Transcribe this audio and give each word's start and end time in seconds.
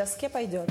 доске 0.00 0.30
пойдет. 0.30 0.66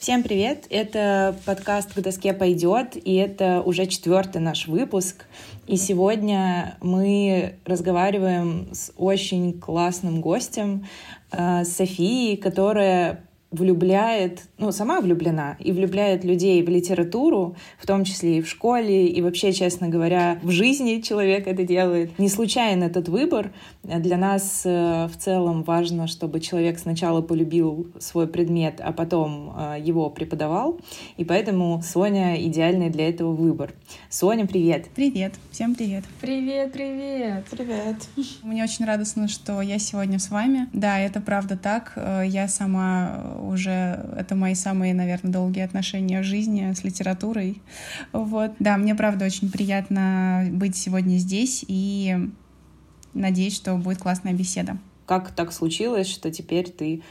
Всем 0.00 0.24
привет! 0.24 0.66
Это 0.70 1.36
подкаст 1.46 1.94
«К 1.94 2.00
доске 2.00 2.32
пойдет», 2.32 2.96
и 2.96 3.14
это 3.14 3.62
уже 3.62 3.86
четвертый 3.86 4.40
наш 4.40 4.66
выпуск. 4.66 5.26
И 5.68 5.76
сегодня 5.76 6.76
мы 6.80 7.60
разговариваем 7.64 8.70
с 8.72 8.92
очень 8.96 9.60
классным 9.60 10.20
гостем, 10.20 10.88
э, 11.30 11.62
Софией, 11.64 12.36
которая 12.36 13.22
влюбляет, 13.50 14.42
ну, 14.58 14.70
сама 14.70 15.00
влюблена 15.00 15.56
и 15.58 15.72
влюбляет 15.72 16.24
людей 16.24 16.62
в 16.62 16.68
литературу, 16.68 17.56
в 17.78 17.86
том 17.86 18.04
числе 18.04 18.38
и 18.38 18.42
в 18.42 18.48
школе, 18.48 19.08
и 19.08 19.22
вообще, 19.22 19.52
честно 19.52 19.88
говоря, 19.88 20.38
в 20.42 20.50
жизни 20.50 21.00
человек 21.00 21.48
это 21.48 21.64
делает. 21.64 22.16
Не 22.18 22.28
случайно 22.28 22.84
этот 22.84 23.08
выбор. 23.08 23.52
Для 23.82 24.16
нас 24.16 24.62
э, 24.64 25.08
в 25.08 25.16
целом 25.16 25.64
важно, 25.64 26.06
чтобы 26.06 26.38
человек 26.40 26.78
сначала 26.78 27.22
полюбил 27.22 27.88
свой 27.98 28.28
предмет, 28.28 28.80
а 28.80 28.92
потом 28.92 29.52
э, 29.58 29.80
его 29.80 30.10
преподавал. 30.10 30.78
И 31.16 31.24
поэтому 31.24 31.82
Соня 31.82 32.40
идеальный 32.40 32.88
для 32.90 33.08
этого 33.08 33.32
выбор. 33.32 33.72
Соня, 34.08 34.46
привет! 34.46 34.86
Привет! 34.94 35.34
Всем 35.50 35.74
привет! 35.74 36.04
Привет, 36.20 36.72
привет! 36.72 37.46
Привет! 37.50 37.96
Мне 38.44 38.62
очень 38.62 38.84
радостно, 38.84 39.26
что 39.26 39.60
я 39.60 39.80
сегодня 39.80 40.20
с 40.20 40.30
вами. 40.30 40.68
Да, 40.72 41.00
это 41.00 41.20
правда 41.20 41.56
так. 41.56 41.94
Э, 41.96 42.22
я 42.24 42.46
сама 42.46 43.39
уже 43.40 44.06
это 44.16 44.34
мои 44.34 44.54
самые, 44.54 44.94
наверное, 44.94 45.32
долгие 45.32 45.62
отношения 45.62 46.20
в 46.20 46.24
жизни 46.24 46.72
с 46.72 46.84
литературой. 46.84 47.60
Вот. 48.12 48.52
Да, 48.58 48.76
мне 48.76 48.94
правда 48.94 49.24
очень 49.24 49.50
приятно 49.50 50.46
быть 50.50 50.76
сегодня 50.76 51.16
здесь 51.16 51.64
и 51.66 52.16
надеюсь, 53.14 53.56
что 53.56 53.74
будет 53.76 53.98
классная 53.98 54.32
беседа. 54.32 54.78
Как 55.06 55.30
так 55.32 55.52
случилось, 55.52 56.08
что 56.08 56.30
теперь 56.30 56.70
ты 56.70 57.02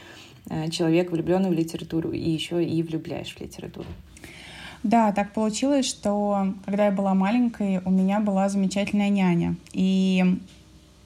э, 0.48 0.70
человек, 0.70 1.10
влюбленный 1.10 1.50
в 1.50 1.52
литературу, 1.52 2.12
и 2.12 2.30
еще 2.30 2.64
и 2.64 2.82
влюбляешь 2.82 3.34
в 3.34 3.40
литературу? 3.40 3.88
Да, 4.82 5.12
так 5.12 5.34
получилось, 5.34 5.86
что 5.86 6.54
когда 6.64 6.86
я 6.86 6.92
была 6.92 7.14
маленькой, 7.14 7.82
у 7.84 7.90
меня 7.90 8.20
была 8.20 8.48
замечательная 8.48 9.10
няня. 9.10 9.56
И 9.72 10.38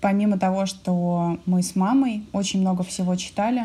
помимо 0.01 0.39
того, 0.39 0.67
что 0.67 1.39
мы 1.47 1.63
с 1.63 1.75
мамой 1.75 2.25
очень 2.33 2.61
много 2.61 2.85
всего 2.85 3.17
читали, 3.17 3.65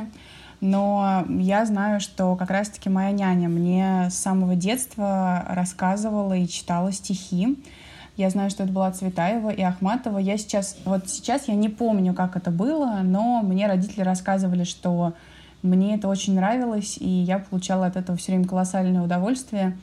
но 0.61 1.25
я 1.29 1.65
знаю, 1.65 1.99
что 1.99 2.35
как 2.35 2.49
раз-таки 2.52 2.89
моя 2.89 3.11
няня 3.11 3.47
мне 3.47 4.07
с 4.09 4.15
самого 4.15 4.55
детства 4.55 5.45
рассказывала 5.47 6.33
и 6.33 6.47
читала 6.47 6.91
стихи. 6.91 7.57
Я 8.17 8.29
знаю, 8.29 8.49
что 8.49 8.63
это 8.63 8.73
была 8.73 8.91
Цветаева 8.91 9.49
и 9.49 9.61
Ахматова. 9.61 10.17
Я 10.17 10.38
сейчас, 10.38 10.75
вот 10.83 11.07
сейчас 11.07 11.47
я 11.47 11.55
не 11.55 11.69
помню, 11.69 12.13
как 12.13 12.35
это 12.35 12.51
было, 12.51 12.99
но 13.01 13.41
мне 13.41 13.67
родители 13.67 14.01
рассказывали, 14.01 14.66
что 14.66 15.13
мне 15.61 15.95
это 15.95 16.09
очень 16.09 16.35
нравилось, 16.35 16.97
и 16.99 17.07
я 17.07 17.39
получала 17.39 17.85
от 17.85 17.95
этого 17.95 18.17
все 18.17 18.33
время 18.33 18.45
колоссальное 18.45 19.01
удовольствие. 19.01 19.77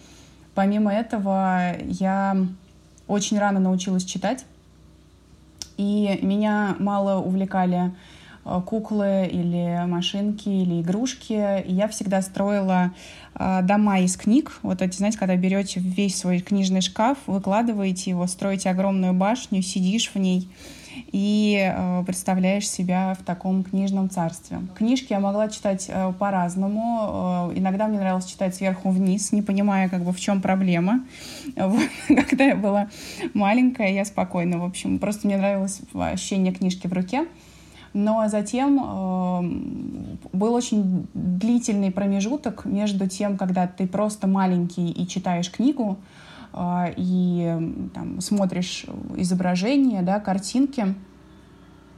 Помимо 0.55 0.93
этого, 0.93 1.77
я 1.83 2.37
очень 3.09 3.39
рано 3.39 3.61
научилась 3.61 4.05
читать, 4.05 4.45
и 5.77 6.19
меня 6.23 6.77
мало 6.79 7.21
увлекали 7.21 7.93
куклы 8.67 9.29
или 9.31 9.85
машинки 9.87 10.49
или 10.49 10.81
игрушки. 10.81 11.63
И 11.63 11.73
я 11.73 11.89
всегда 11.89 12.23
строила 12.23 12.93
э, 13.35 13.61
дома 13.63 14.01
из 14.01 14.17
книг. 14.17 14.59
Вот 14.63 14.83
эти, 14.83 14.97
знаете, 14.97 15.19
когда 15.19 15.37
берете 15.37 15.81
весь 15.81 16.17
свой 16.17 16.41
книжный 16.41 16.81
шкаф, 16.81 17.19
выкладываете 17.27 18.11
его, 18.11 18.27
строите 18.27 18.71
огромную 18.71 19.13
башню, 19.13 19.63
сидишь 19.63 20.11
в 20.15 20.19
ней 20.19 20.49
и 21.13 21.73
э, 21.75 22.03
представляешь 22.05 22.69
себя 22.69 23.17
в 23.19 23.25
таком 23.25 23.65
книжном 23.65 24.11
царстве. 24.11 24.59
Книжки 24.77 25.13
я 25.13 25.21
могла 25.21 25.49
читать 25.49 25.87
э, 25.89 26.13
по-разному. 26.19 27.51
Э, 27.53 27.59
иногда 27.59 27.87
мне 27.87 27.99
нравилось 27.99 28.27
читать 28.27 28.55
сверху 28.55 28.91
вниз, 28.91 29.33
не 29.33 29.43
понимая, 29.43 29.89
как 29.89 30.05
бы 30.05 30.13
в 30.13 30.21
чем 30.21 30.41
проблема. 30.41 31.05
Когда 32.09 32.45
я 32.45 32.57
была 32.57 32.89
маленькая, 33.35 33.93
я 33.93 34.05
спокойно, 34.05 34.59
в 34.59 34.65
общем, 34.65 34.99
просто 34.99 35.27
мне 35.27 35.37
нравилось 35.37 35.81
ощущение 35.95 36.53
книжки 36.53 36.87
в 36.87 36.93
руке. 36.93 37.27
Но 37.97 38.29
затем 38.29 38.79
э, 38.79 40.37
был 40.37 40.53
очень 40.53 41.07
длительный 41.15 41.91
промежуток 41.91 42.67
между 42.67 43.09
тем, 43.09 43.39
когда 43.39 43.67
ты 43.67 43.87
просто 43.87 44.27
маленький 44.27 44.91
и 44.91 45.09
читаешь 45.09 45.51
книгу, 45.51 45.97
э, 46.53 46.93
и 46.99 47.89
там, 47.95 48.21
смотришь 48.21 48.85
изображения, 49.17 50.03
да, 50.03 50.21
картинки 50.21 50.95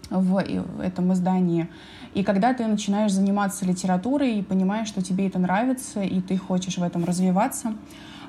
в 0.08 0.40
этом 0.80 1.12
издании, 1.14 1.66
и 2.14 2.22
когда 2.22 2.54
ты 2.54 2.64
начинаешь 2.68 3.10
заниматься 3.10 3.66
литературой 3.66 4.38
и 4.38 4.42
понимаешь, 4.42 4.86
что 4.86 5.02
тебе 5.02 5.26
это 5.26 5.40
нравится, 5.40 6.00
и 6.00 6.20
ты 6.20 6.36
хочешь 6.36 6.78
в 6.78 6.82
этом 6.84 7.04
развиваться. 7.04 7.74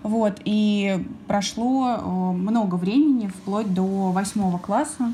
Вот, 0.01 0.41
и 0.43 1.05
прошло 1.27 1.97
э, 1.97 2.01
много 2.31 2.75
времени, 2.75 3.27
вплоть 3.27 3.71
до 3.71 4.11
восьмого 4.11 4.57
класса, 4.57 5.13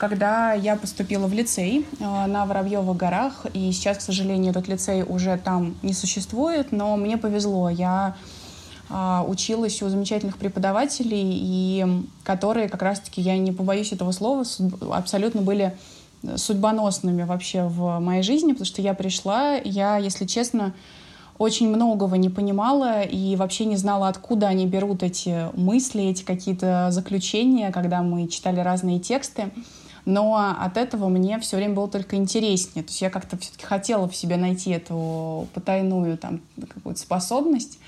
когда 0.00 0.54
я 0.54 0.76
поступила 0.76 1.26
в 1.26 1.34
лицей 1.34 1.86
э, 1.98 2.26
на 2.26 2.46
Воробьевых 2.46 2.96
горах, 2.96 3.44
и 3.52 3.70
сейчас, 3.70 3.98
к 3.98 4.00
сожалению, 4.00 4.52
этот 4.52 4.66
лицей 4.66 5.02
уже 5.02 5.36
там 5.36 5.74
не 5.82 5.92
существует, 5.92 6.72
но 6.72 6.96
мне 6.96 7.18
повезло, 7.18 7.68
я 7.68 8.16
э, 8.88 9.24
училась 9.28 9.82
у 9.82 9.90
замечательных 9.90 10.38
преподавателей, 10.38 11.20
и 11.22 11.86
которые 12.24 12.70
как 12.70 12.80
раз-таки, 12.80 13.20
я 13.20 13.36
не 13.36 13.52
побоюсь 13.52 13.92
этого 13.92 14.12
слова, 14.12 14.42
абсолютно 14.90 15.42
были 15.42 15.76
судьбоносными 16.34 17.24
вообще 17.24 17.64
в 17.64 17.98
моей 17.98 18.22
жизни, 18.22 18.52
потому 18.52 18.66
что 18.66 18.80
я 18.80 18.94
пришла, 18.94 19.56
я, 19.56 19.98
если 19.98 20.24
честно, 20.24 20.72
очень 21.36 21.68
многого 21.68 22.16
не 22.16 22.30
понимала 22.30 23.02
и 23.02 23.36
вообще 23.36 23.66
не 23.66 23.76
знала, 23.76 24.08
откуда 24.08 24.48
они 24.48 24.66
берут 24.66 25.02
эти 25.02 25.54
мысли, 25.58 26.04
эти 26.04 26.24
какие-то 26.24 26.88
заключения, 26.90 27.70
когда 27.70 28.02
мы 28.02 28.28
читали 28.28 28.60
разные 28.60 28.98
тексты 28.98 29.50
но 30.04 30.56
от 30.58 30.76
этого 30.76 31.08
мне 31.08 31.38
все 31.40 31.56
время 31.56 31.74
было 31.74 31.88
только 31.88 32.16
интереснее. 32.16 32.82
То 32.82 32.90
есть 32.90 33.02
я 33.02 33.10
как-то 33.10 33.36
все-таки 33.38 33.64
хотела 33.64 34.08
в 34.08 34.16
себе 34.16 34.36
найти 34.36 34.70
эту 34.70 35.48
потайную 35.54 36.16
там 36.18 36.40
какую-то 36.56 37.00
способность. 37.00 37.78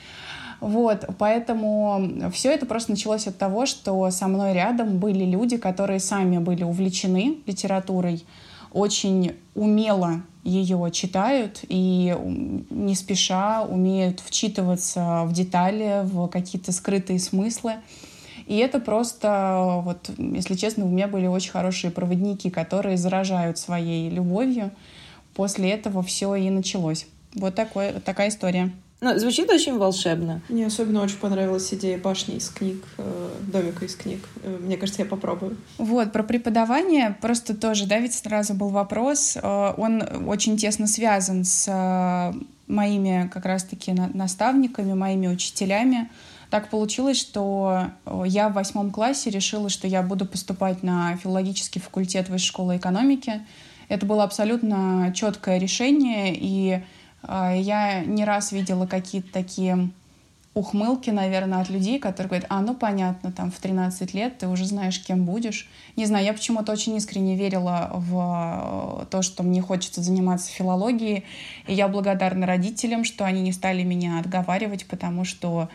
Вот, 0.60 1.06
поэтому 1.18 2.30
все 2.32 2.52
это 2.52 2.66
просто 2.66 2.92
началось 2.92 3.26
от 3.26 3.36
того, 3.36 3.66
что 3.66 4.08
со 4.12 4.28
мной 4.28 4.52
рядом 4.52 4.98
были 4.98 5.24
люди, 5.24 5.56
которые 5.56 5.98
сами 5.98 6.38
были 6.38 6.62
увлечены 6.62 7.38
литературой, 7.46 8.24
очень 8.72 9.34
умело 9.56 10.22
ее 10.44 10.90
читают 10.92 11.60
и 11.68 12.16
не 12.70 12.94
спеша 12.94 13.62
умеют 13.62 14.20
вчитываться 14.20 15.24
в 15.24 15.32
детали, 15.32 16.02
в 16.04 16.28
какие-то 16.28 16.72
скрытые 16.72 17.18
смыслы. 17.18 17.74
И 18.46 18.56
это 18.56 18.80
просто, 18.80 19.82
вот, 19.84 20.10
если 20.18 20.54
честно, 20.54 20.84
у 20.84 20.88
меня 20.88 21.08
были 21.08 21.26
очень 21.26 21.50
хорошие 21.50 21.90
проводники, 21.90 22.50
которые 22.50 22.96
заражают 22.96 23.58
своей 23.58 24.10
любовью. 24.10 24.70
После 25.34 25.70
этого 25.70 26.02
все 26.02 26.34
и 26.34 26.50
началось. 26.50 27.06
Вот 27.34 27.54
такой, 27.54 27.92
такая 28.04 28.28
история. 28.28 28.70
Ну, 29.02 29.18
звучит 29.18 29.50
очень 29.50 29.78
волшебно. 29.78 30.42
Мне 30.48 30.66
особенно 30.66 31.02
очень 31.02 31.16
понравилась 31.16 31.74
идея 31.74 31.98
башни 31.98 32.36
из 32.36 32.48
книг, 32.48 32.84
э, 32.98 33.30
домика 33.52 33.84
из 33.84 33.96
книг. 33.96 34.28
Э, 34.44 34.58
мне 34.60 34.76
кажется, 34.76 35.02
я 35.02 35.08
попробую. 35.08 35.56
Вот, 35.78 36.12
про 36.12 36.22
преподавание 36.22 37.16
просто 37.20 37.56
тоже, 37.56 37.86
да, 37.86 37.98
ведь 37.98 38.14
сразу 38.14 38.54
был 38.54 38.68
вопрос. 38.68 39.36
Э, 39.36 39.74
он 39.76 40.04
очень 40.28 40.56
тесно 40.56 40.86
связан 40.86 41.44
с 41.44 42.32
моими 42.68 43.28
как 43.34 43.44
раз-таки 43.44 43.92
наставниками, 43.92 44.92
моими 44.92 45.26
учителями. 45.26 46.08
Так 46.52 46.68
получилось, 46.68 47.18
что 47.18 47.92
я 48.26 48.50
в 48.50 48.52
восьмом 48.52 48.90
классе 48.90 49.30
решила, 49.30 49.70
что 49.70 49.88
я 49.88 50.02
буду 50.02 50.26
поступать 50.26 50.82
на 50.82 51.16
филологический 51.16 51.80
факультет 51.80 52.28
Высшей 52.28 52.48
школы 52.48 52.76
экономики. 52.76 53.40
Это 53.88 54.04
было 54.04 54.22
абсолютно 54.22 55.14
четкое 55.16 55.56
решение, 55.56 56.34
и 56.36 56.82
э, 57.22 57.52
я 57.58 58.04
не 58.04 58.26
раз 58.26 58.52
видела 58.52 58.86
какие-то 58.86 59.32
такие 59.32 59.88
ухмылки, 60.52 61.08
наверное, 61.08 61.62
от 61.62 61.70
людей, 61.70 61.98
которые 61.98 62.28
говорят, 62.28 62.46
а, 62.50 62.60
ну 62.60 62.74
понятно, 62.74 63.32
там 63.32 63.50
в 63.50 63.58
13 63.58 64.12
лет 64.12 64.36
ты 64.36 64.46
уже 64.46 64.66
знаешь, 64.66 65.02
кем 65.02 65.24
будешь. 65.24 65.70
Не 65.96 66.04
знаю, 66.04 66.26
я 66.26 66.34
почему-то 66.34 66.70
очень 66.70 66.94
искренне 66.96 67.34
верила 67.34 67.90
в 67.94 69.06
то, 69.10 69.22
что 69.22 69.42
мне 69.42 69.62
хочется 69.62 70.02
заниматься 70.02 70.50
филологией, 70.50 71.24
и 71.66 71.72
я 71.72 71.88
благодарна 71.88 72.46
родителям, 72.46 73.04
что 73.04 73.24
они 73.24 73.40
не 73.40 73.52
стали 73.52 73.84
меня 73.84 74.18
отговаривать, 74.18 74.84
потому 74.84 75.24
что 75.24 75.62
а, 75.62 75.68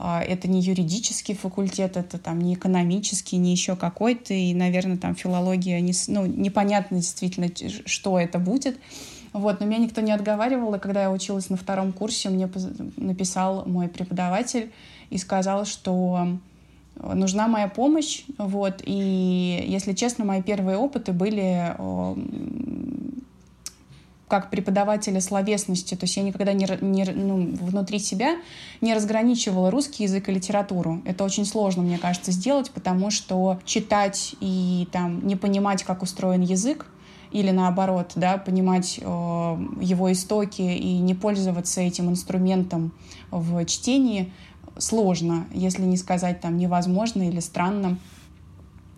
это 0.00 0.48
не 0.48 0.60
юридический 0.60 1.34
факультет, 1.34 1.96
это 1.96 2.18
там 2.18 2.40
не 2.40 2.54
экономический, 2.54 3.36
не 3.36 3.50
еще 3.50 3.76
какой-то, 3.76 4.32
и, 4.34 4.54
наверное, 4.54 4.96
там 4.96 5.14
филология, 5.14 5.80
не, 5.80 5.92
ну, 6.06 6.26
непонятно 6.26 6.98
действительно, 6.98 7.48
что 7.86 8.18
это 8.18 8.38
будет. 8.38 8.78
Вот, 9.32 9.60
но 9.60 9.66
меня 9.66 9.78
никто 9.78 10.00
не 10.00 10.12
отговаривал, 10.12 10.74
и 10.74 10.78
когда 10.78 11.02
я 11.02 11.10
училась 11.10 11.50
на 11.50 11.56
втором 11.56 11.92
курсе, 11.92 12.28
мне 12.30 12.48
написал 12.96 13.66
мой 13.66 13.88
преподаватель 13.88 14.72
и 15.10 15.18
сказал, 15.18 15.64
что 15.64 16.38
нужна 16.96 17.46
моя 17.48 17.68
помощь, 17.68 18.24
вот, 18.38 18.82
и, 18.84 19.64
если 19.66 19.92
честно, 19.92 20.24
мои 20.24 20.42
первые 20.42 20.78
опыты 20.78 21.12
были 21.12 21.74
как 24.28 24.50
преподавателя 24.50 25.20
словесности, 25.20 25.94
то 25.94 26.04
есть 26.04 26.16
я 26.16 26.22
никогда 26.22 26.52
не, 26.52 26.66
не, 26.80 27.04
ну, 27.04 27.56
внутри 27.60 27.98
себя 27.98 28.36
не 28.80 28.94
разграничивала 28.94 29.70
русский 29.70 30.04
язык 30.04 30.28
и 30.28 30.32
литературу. 30.32 31.02
Это 31.04 31.24
очень 31.24 31.44
сложно, 31.44 31.82
мне 31.82 31.98
кажется, 31.98 32.30
сделать, 32.30 32.70
потому 32.70 33.10
что 33.10 33.58
читать 33.64 34.36
и 34.40 34.88
там 34.92 35.26
не 35.26 35.36
понимать, 35.36 35.82
как 35.82 36.02
устроен 36.02 36.42
язык, 36.42 36.86
или 37.30 37.50
наоборот, 37.50 38.12
да, 38.14 38.38
понимать 38.38 38.98
э, 38.98 39.02
его 39.02 40.12
истоки 40.12 40.62
и 40.62 40.98
не 40.98 41.14
пользоваться 41.14 41.80
этим 41.80 42.08
инструментом 42.08 42.92
в 43.30 43.64
чтении 43.66 44.32
сложно, 44.78 45.46
если 45.52 45.82
не 45.82 45.96
сказать 45.96 46.40
там 46.40 46.56
невозможно 46.56 47.28
или 47.28 47.40
странно. 47.40 47.98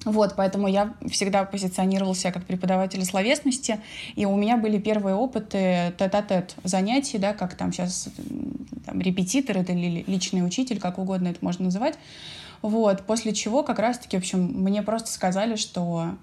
Вот, 0.07 0.35
поэтому 0.35 0.67
я 0.67 0.95
всегда 1.11 1.45
позиционировала 1.45 2.15
себя 2.15 2.33
как 2.33 2.47
преподаватель 2.47 3.05
словесности, 3.05 3.81
и 4.17 4.25
у 4.25 4.35
меня 4.35 4.57
были 4.57 4.79
первые 4.79 5.15
опыты 5.15 5.93
тет-а-тет 5.99 6.55
занятий, 6.65 7.19
да, 7.19 7.35
как 7.35 7.55
там 7.55 7.71
сейчас 7.71 8.09
там, 8.87 9.01
репетитор 9.01 9.59
или 9.59 10.05
личный 10.07 10.45
учитель, 10.45 10.81
как 10.81 10.99
угодно 10.99 11.29
это 11.29 11.39
можно 11.43 11.67
называть. 11.67 11.99
Вот, 12.63 13.03
после 13.03 13.35
чего 13.35 13.63
как 13.63 13.79
раз-таки, 13.79 14.17
в 14.17 14.21
общем, 14.21 14.41
мне 14.41 14.83
просто 14.83 15.11
сказали, 15.11 15.57
что 15.57 16.15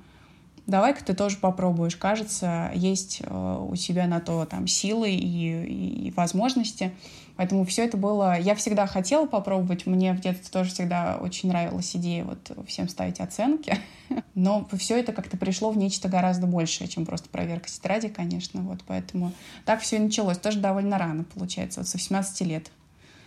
давай-ка 0.67 1.03
ты 1.03 1.13
тоже 1.13 1.37
попробуешь. 1.37 1.95
Кажется, 1.95 2.71
есть 2.75 3.21
э, 3.23 3.65
у 3.67 3.75
тебя 3.75 4.05
на 4.05 4.19
то 4.19 4.45
там 4.45 4.67
силы 4.67 5.11
и, 5.11 6.07
и 6.07 6.11
возможности. 6.11 6.93
Поэтому 7.37 7.65
все 7.65 7.85
это 7.85 7.97
было... 7.97 8.37
Я 8.37 8.55
всегда 8.55 8.87
хотела 8.87 9.27
попробовать. 9.27 9.85
Мне 9.85 10.13
в 10.13 10.19
детстве 10.19 10.49
тоже 10.51 10.71
всегда 10.71 11.17
очень 11.21 11.49
нравилась 11.49 11.95
идея 11.95 12.25
вот 12.25 12.51
всем 12.67 12.89
ставить 12.89 13.19
оценки. 13.19 13.77
Но 14.35 14.67
все 14.73 14.99
это 14.99 15.13
как-то 15.13 15.37
пришло 15.37 15.71
в 15.71 15.77
нечто 15.77 16.09
гораздо 16.09 16.47
большее, 16.47 16.87
чем 16.87 17.05
просто 17.05 17.29
проверка 17.29 17.69
тетради, 17.69 18.09
конечно. 18.09 18.61
Вот 18.61 18.79
поэтому 18.85 19.31
так 19.65 19.81
все 19.81 19.97
и 19.97 19.99
началось. 19.99 20.37
Тоже 20.39 20.59
довольно 20.59 20.97
рано, 20.97 21.23
получается, 21.23 21.79
вот 21.79 21.87
со 21.87 21.97
18 21.97 22.41
лет. 22.41 22.71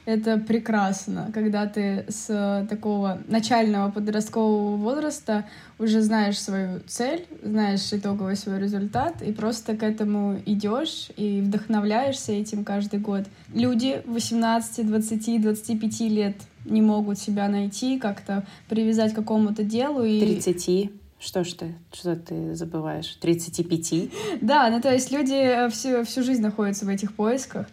Это 0.06 0.38
прекрасно, 0.38 1.30
когда 1.34 1.66
ты 1.66 2.06
с 2.08 2.66
такого 2.68 3.20
начального 3.28 3.90
подросткового 3.90 4.76
возраста 4.76 5.46
уже 5.78 6.00
знаешь 6.00 6.38
свою 6.40 6.80
цель, 6.86 7.26
знаешь 7.42 7.92
итоговый 7.92 8.36
свой 8.36 8.58
результат, 8.58 9.22
и 9.22 9.32
просто 9.32 9.76
к 9.76 9.82
этому 9.82 10.40
идешь 10.46 11.10
и 11.16 11.40
вдохновляешься 11.40 12.32
этим 12.32 12.64
каждый 12.64 12.98
год. 12.98 13.24
Люди 13.54 14.02
18, 14.06 14.86
20, 14.88 15.42
25 15.42 16.00
лет 16.00 16.36
не 16.64 16.82
могут 16.82 17.18
себя 17.18 17.48
найти, 17.48 17.98
как-то 17.98 18.46
привязать 18.68 19.12
к 19.12 19.16
какому-то 19.16 19.62
делу. 19.64 20.02
И... 20.02 20.20
30. 20.20 20.90
Что 21.18 21.44
ж 21.44 21.52
ты, 21.52 21.74
что 21.92 22.16
ты 22.16 22.54
забываешь? 22.54 23.18
35? 23.20 24.40
Да, 24.40 24.70
ну 24.70 24.80
то 24.80 24.90
есть 24.90 25.12
люди 25.12 25.68
всю, 25.68 26.02
всю 26.04 26.22
жизнь 26.22 26.40
находятся 26.40 26.86
в 26.86 26.88
этих 26.88 27.14
поисках. 27.14 27.66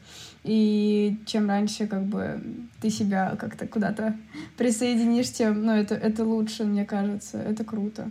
И 0.47 1.19
чем 1.25 1.49
раньше 1.49 1.87
как 1.87 2.05
бы 2.05 2.41
ты 2.81 2.89
себя 2.89 3.35
как-то 3.37 3.67
куда-то 3.67 4.15
присоединишь, 4.57 5.31
тем, 5.31 5.63
ну, 5.63 5.73
это, 5.73 5.93
это 5.93 6.23
лучше, 6.23 6.63
мне 6.63 6.85
кажется. 6.85 7.37
Это 7.37 7.65
круто. 7.65 8.09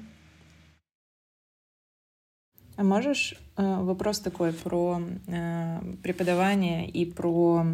А 2.77 2.85
можешь 2.85 3.35
э, 3.57 3.83
вопрос 3.83 4.21
такой 4.21 4.53
про 4.53 5.01
э, 5.27 5.81
преподавание 6.03 6.87
и 6.87 7.07
про 7.11 7.65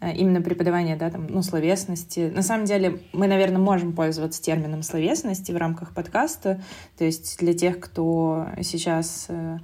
Э, 0.00 0.14
именно 0.14 0.40
преподавание, 0.40 0.96
да, 0.96 1.10
там, 1.10 1.26
ну, 1.28 1.42
словесности. 1.42 2.32
На 2.34 2.42
самом 2.42 2.64
деле 2.64 3.00
мы, 3.12 3.26
наверное, 3.26 3.58
можем 3.58 3.92
пользоваться 3.92 4.42
термином 4.42 4.82
словесности 4.82 5.52
в 5.52 5.58
рамках 5.58 5.94
подкаста. 5.94 6.62
То 6.96 7.04
есть 7.04 7.38
для 7.38 7.52
тех, 7.52 7.78
кто 7.80 8.46
сейчас 8.62 9.26
э, 9.28 9.58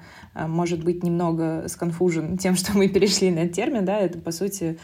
может 0.47 0.85
быть 0.85 1.03
немного 1.03 1.65
сконфужен 1.69 2.39
тем, 2.39 2.57
что 2.57 2.77
мы 2.77 2.89
перешли 2.89 3.31
на 3.31 3.49
термин, 3.49 3.85
да, 3.85 3.99
это, 3.99 4.19
по 4.19 4.31
сути, 4.31 4.79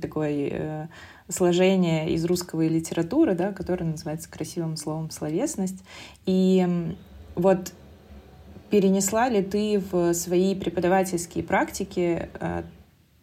такое 0.00 0.90
сложение 1.28 2.10
из 2.10 2.24
русского 2.24 2.62
и 2.62 2.68
литературы, 2.68 3.34
да, 3.34 3.52
которое 3.52 3.84
называется 3.84 4.30
красивым 4.30 4.76
словом 4.76 5.10
словесность. 5.10 5.84
И 6.26 6.94
вот 7.34 7.72
перенесла 8.70 9.28
ли 9.28 9.42
ты 9.42 9.82
в 9.90 10.12
свои 10.14 10.54
преподавательские 10.54 11.44
практики 11.44 12.28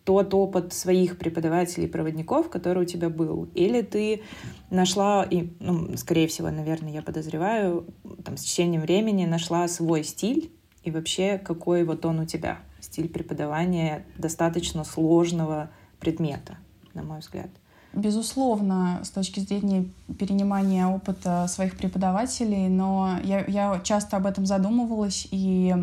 тот 0.04 0.34
опыт 0.34 0.72
своих 0.72 1.18
преподавателей, 1.18 1.90
проводников, 1.90 2.50
который 2.50 2.84
у 2.84 2.86
тебя 2.86 3.10
был? 3.10 3.50
Или 3.56 3.82
ты 3.82 4.22
нашла, 4.70 5.24
и, 5.30 5.50
ну, 5.60 5.98
скорее 5.98 6.30
всего, 6.30 6.50
наверное, 6.50 6.94
я 6.94 7.02
подозреваю, 7.02 7.86
там, 8.24 8.38
с 8.38 8.44
течением 8.44 8.82
времени 8.82 9.26
нашла 9.26 9.68
свой 9.68 10.06
стиль, 10.06 10.50
и 10.88 10.92
вообще 10.92 11.38
какой 11.38 11.84
вот 11.84 12.06
он 12.06 12.20
у 12.20 12.26
тебя? 12.26 12.60
Стиль 12.80 13.10
преподавания 13.10 14.06
достаточно 14.18 14.84
сложного 14.84 15.70
предмета, 16.00 16.58
на 16.94 17.04
мой 17.04 17.20
взгляд. 17.20 17.50
Безусловно, 17.94 19.02
с 19.04 19.10
точки 19.10 19.40
зрения 19.40 19.90
перенимания 20.20 20.88
опыта 20.88 21.48
своих 21.48 21.78
преподавателей, 21.78 22.68
но 22.68 23.20
я, 23.24 23.44
я 23.46 23.80
часто 23.84 24.18
об 24.18 24.26
этом 24.26 24.46
задумывалась 24.46 25.28
и 25.32 25.74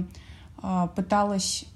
э, 0.62 0.89
пыталась 0.95 1.67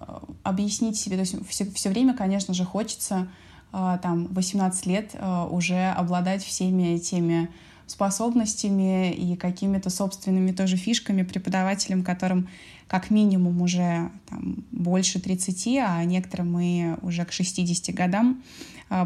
Э, 0.00 0.18
объяснить 0.42 0.98
себе, 0.98 1.16
то 1.16 1.20
есть 1.20 1.48
все, 1.48 1.70
все 1.70 1.90
время, 1.90 2.14
конечно 2.14 2.54
же, 2.54 2.64
хочется 2.64 3.28
э, 3.72 3.98
там 4.02 4.26
18 4.28 4.86
лет 4.86 5.10
э, 5.12 5.46
уже 5.50 5.90
обладать 5.90 6.42
всеми 6.42 6.96
теми 6.98 7.50
способностями 7.88 9.12
и 9.12 9.36
какими-то 9.36 9.90
собственными 9.90 10.52
тоже 10.52 10.76
фишками 10.76 11.22
преподавателям, 11.22 12.04
которым 12.04 12.48
как 12.86 13.10
минимум 13.10 13.60
уже 13.60 14.10
там, 14.28 14.64
больше 14.70 15.20
30, 15.20 15.78
а 15.78 16.04
некоторым 16.04 16.52
мы 16.52 16.98
уже 17.02 17.24
к 17.24 17.32
60 17.32 17.94
годам. 17.94 18.42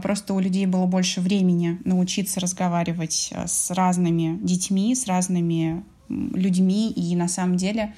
Просто 0.03 0.35
у 0.35 0.39
людей 0.39 0.67
было 0.67 0.87
больше 0.87 1.21
времени 1.21 1.81
научиться 1.85 2.39
разговаривать 2.39 3.33
с 3.33 3.71
разными 3.73 4.39
детьми, 4.41 4.95
с 4.95 5.07
разными 5.07 5.85
людьми. 6.09 6.93
И 6.93 7.17
на 7.17 7.27
самом 7.27 7.57
деле 7.57 7.95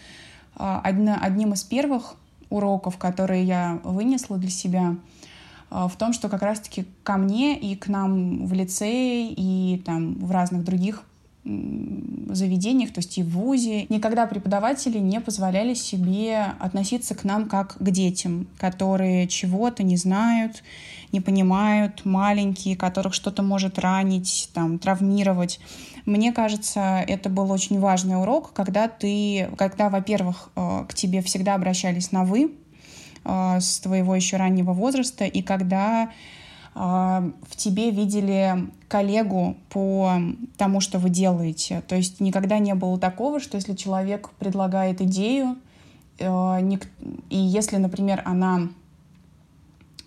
одним 0.54 1.52
из 1.52 1.62
первых 1.64 2.16
уроков, 2.48 2.96
которые 2.96 3.44
я 3.44 3.80
вынесла 3.84 4.38
для 4.38 4.50
себя, 4.50 4.90
а, 4.90 4.96
в 5.70 5.92
том, 5.98 6.12
что 6.12 6.28
как 6.28 6.42
раз-таки 6.42 6.86
ко 7.02 7.16
мне 7.16 7.58
и 7.58 7.74
к 7.76 7.88
нам 7.88 8.46
в 8.46 8.52
лицее 8.52 9.32
и 9.32 9.82
там 9.84 10.14
в 10.14 10.30
разных 10.30 10.64
других 10.64 11.04
заведениях, 11.44 12.92
то 12.92 13.00
есть 13.00 13.18
и 13.18 13.22
в 13.22 13.30
ВУЗе, 13.30 13.84
никогда 13.90 14.26
преподаватели 14.26 14.98
не 14.98 15.20
позволяли 15.20 15.74
себе 15.74 16.54
относиться 16.58 17.14
к 17.14 17.24
нам 17.24 17.48
как 17.48 17.76
к 17.76 17.90
детям, 17.90 18.46
которые 18.58 19.28
чего-то 19.28 19.82
не 19.82 19.96
знают, 19.96 20.62
не 21.12 21.20
понимают, 21.20 22.04
маленькие, 22.06 22.76
которых 22.76 23.12
что-то 23.12 23.42
может 23.42 23.78
ранить, 23.78 24.50
там, 24.54 24.78
травмировать. 24.78 25.60
Мне 26.06 26.32
кажется, 26.32 27.04
это 27.06 27.28
был 27.28 27.50
очень 27.50 27.78
важный 27.78 28.18
урок, 28.20 28.52
когда 28.54 28.88
ты, 28.88 29.50
когда, 29.58 29.90
во-первых, 29.90 30.50
э, 30.56 30.84
к 30.88 30.94
тебе 30.94 31.20
всегда 31.20 31.54
обращались 31.54 32.10
на 32.10 32.24
«вы», 32.24 32.44
э, 32.44 32.48
с 33.24 33.80
твоего 33.80 34.14
еще 34.14 34.36
раннего 34.36 34.72
возраста, 34.72 35.24
и 35.24 35.42
когда 35.42 36.04
э, 36.04 36.78
в 36.78 37.56
тебе 37.56 37.90
видели 37.90 38.70
коллегу 38.88 39.56
по 39.70 40.12
тому, 40.56 40.80
что 40.80 40.98
вы 40.98 41.10
делаете. 41.10 41.82
То 41.88 41.96
есть 41.96 42.20
никогда 42.20 42.58
не 42.58 42.74
было 42.74 42.98
такого, 42.98 43.40
что 43.40 43.56
если 43.56 43.74
человек 43.74 44.30
предлагает 44.38 45.00
идею, 45.00 45.56
и 46.18 46.76
если, 47.30 47.76
например, 47.76 48.22
она 48.24 48.68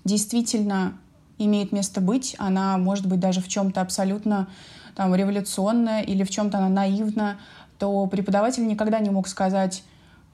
действительно 0.05 0.93
имеет 1.37 1.71
место 1.71 2.01
быть, 2.01 2.35
она 2.39 2.77
может 2.77 3.07
быть 3.07 3.19
даже 3.19 3.41
в 3.41 3.47
чем-то 3.47 3.81
абсолютно 3.81 4.47
там, 4.95 5.13
революционная 5.13 6.01
или 6.01 6.23
в 6.23 6.29
чем-то 6.29 6.57
она 6.57 6.69
наивна, 6.69 7.37
то 7.77 8.07
преподаватель 8.07 8.65
никогда 8.65 8.99
не 8.99 9.09
мог 9.09 9.27
сказать, 9.27 9.83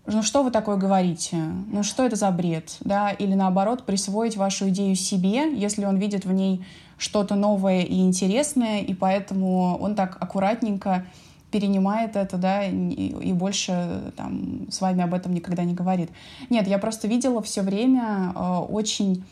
ну 0.06 0.22
что 0.22 0.44
вы 0.44 0.52
такое 0.52 0.76
говорите, 0.76 1.38
ну 1.72 1.84
что 1.84 2.06
это 2.06 2.16
за 2.16 2.30
бред, 2.32 2.78
да, 2.82 3.12
или 3.12 3.34
наоборот 3.34 3.86
присвоить 3.86 4.36
вашу 4.36 4.70
идею 4.70 4.96
себе, 4.96 5.56
если 5.56 5.86
он 5.86 5.98
видит 5.98 6.26
в 6.26 6.34
ней 6.34 6.66
что-то 6.98 7.36
новое 7.36 7.82
и 7.82 8.02
интересное, 8.02 8.82
и 8.82 8.94
поэтому 8.94 9.78
он 9.78 9.96
так 9.96 10.18
аккуратненько 10.22 11.06
перенимает 11.52 12.16
это, 12.16 12.38
да, 12.38 12.66
и, 12.66 13.32
больше 13.34 14.12
там 14.18 14.72
с 14.72 14.82
вами 14.82 15.04
об 15.04 15.14
этом 15.14 15.34
никогда 15.34 15.64
не 15.64 15.74
говорит. 15.74 16.10
Нет, 16.50 16.68
я 16.68 16.80
просто 16.80 17.08
видела 17.08 17.42
все 17.44 17.62
время 17.62 18.34
э, 18.36 18.58
очень 18.70 19.24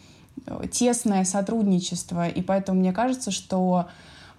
тесное 0.71 1.23
сотрудничество, 1.23 2.27
и 2.27 2.41
поэтому 2.41 2.79
мне 2.79 2.93
кажется, 2.93 3.31
что 3.31 3.87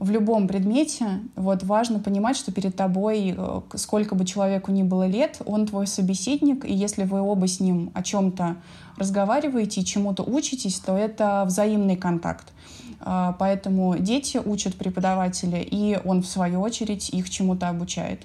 в 0.03 0.11
любом 0.11 0.49
предмете 0.49 1.21
вот 1.37 1.63
важно 1.63 2.01
понимать, 2.01 2.37
что 2.37 2.51
перед 2.51 2.75
тобой, 2.75 3.37
э, 3.37 3.61
сколько 3.77 4.17
бы 4.17 4.25
человеку 4.25 4.73
ни 4.73 4.83
было 4.83 5.07
лет, 5.07 5.41
он 5.47 5.65
твой 5.65 5.87
собеседник, 5.87 6.65
и 6.65 6.75
если 6.75 7.05
вы 7.05 7.21
оба 7.21 7.47
с 7.47 7.61
ним 7.61 7.93
о 7.95 8.03
чем-то 8.03 8.57
разговариваете 8.97 9.81
и 9.81 9.85
чему-то 9.85 10.25
учитесь, 10.25 10.81
то 10.81 10.97
это 10.97 11.45
взаимный 11.47 11.95
контакт. 11.95 12.53
А, 12.99 13.37
поэтому 13.39 13.97
дети 13.97 14.41
учат 14.45 14.75
преподавателя, 14.75 15.61
и 15.61 15.97
он, 16.05 16.23
в 16.23 16.27
свою 16.27 16.63
очередь, 16.63 17.11
их 17.11 17.31
чему-то 17.31 17.69
обучает. 17.69 18.23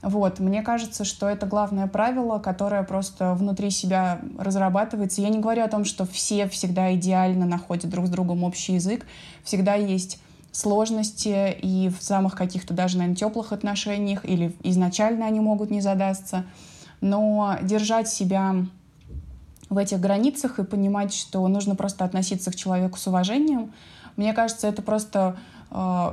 Вот, 0.00 0.40
мне 0.40 0.62
кажется, 0.62 1.04
что 1.04 1.28
это 1.28 1.44
главное 1.44 1.88
правило, 1.88 2.38
которое 2.38 2.84
просто 2.84 3.34
внутри 3.34 3.68
себя 3.68 4.22
разрабатывается. 4.38 5.20
Я 5.20 5.28
не 5.28 5.40
говорю 5.40 5.62
о 5.62 5.68
том, 5.68 5.84
что 5.84 6.06
все 6.06 6.48
всегда 6.48 6.94
идеально 6.94 7.44
находят 7.44 7.90
друг 7.90 8.06
с 8.06 8.08
другом 8.08 8.44
общий 8.44 8.74
язык. 8.74 9.06
Всегда 9.44 9.74
есть 9.74 10.18
сложности 10.52 11.50
и 11.50 11.88
в 11.88 12.02
самых 12.02 12.36
каких-то 12.36 12.74
даже, 12.74 12.98
наверное, 12.98 13.16
теплых 13.16 13.52
отношениях 13.52 14.24
или 14.24 14.54
изначально 14.62 15.26
они 15.26 15.40
могут 15.40 15.70
не 15.70 15.80
задаться. 15.80 16.44
Но 17.00 17.56
держать 17.62 18.08
себя 18.08 18.54
в 19.70 19.78
этих 19.78 19.98
границах 19.98 20.58
и 20.58 20.64
понимать, 20.64 21.14
что 21.14 21.46
нужно 21.48 21.74
просто 21.74 22.04
относиться 22.04 22.52
к 22.52 22.56
человеку 22.56 22.98
с 22.98 23.06
уважением, 23.06 23.72
мне 24.16 24.34
кажется, 24.34 24.68
это 24.68 24.82
просто 24.82 25.36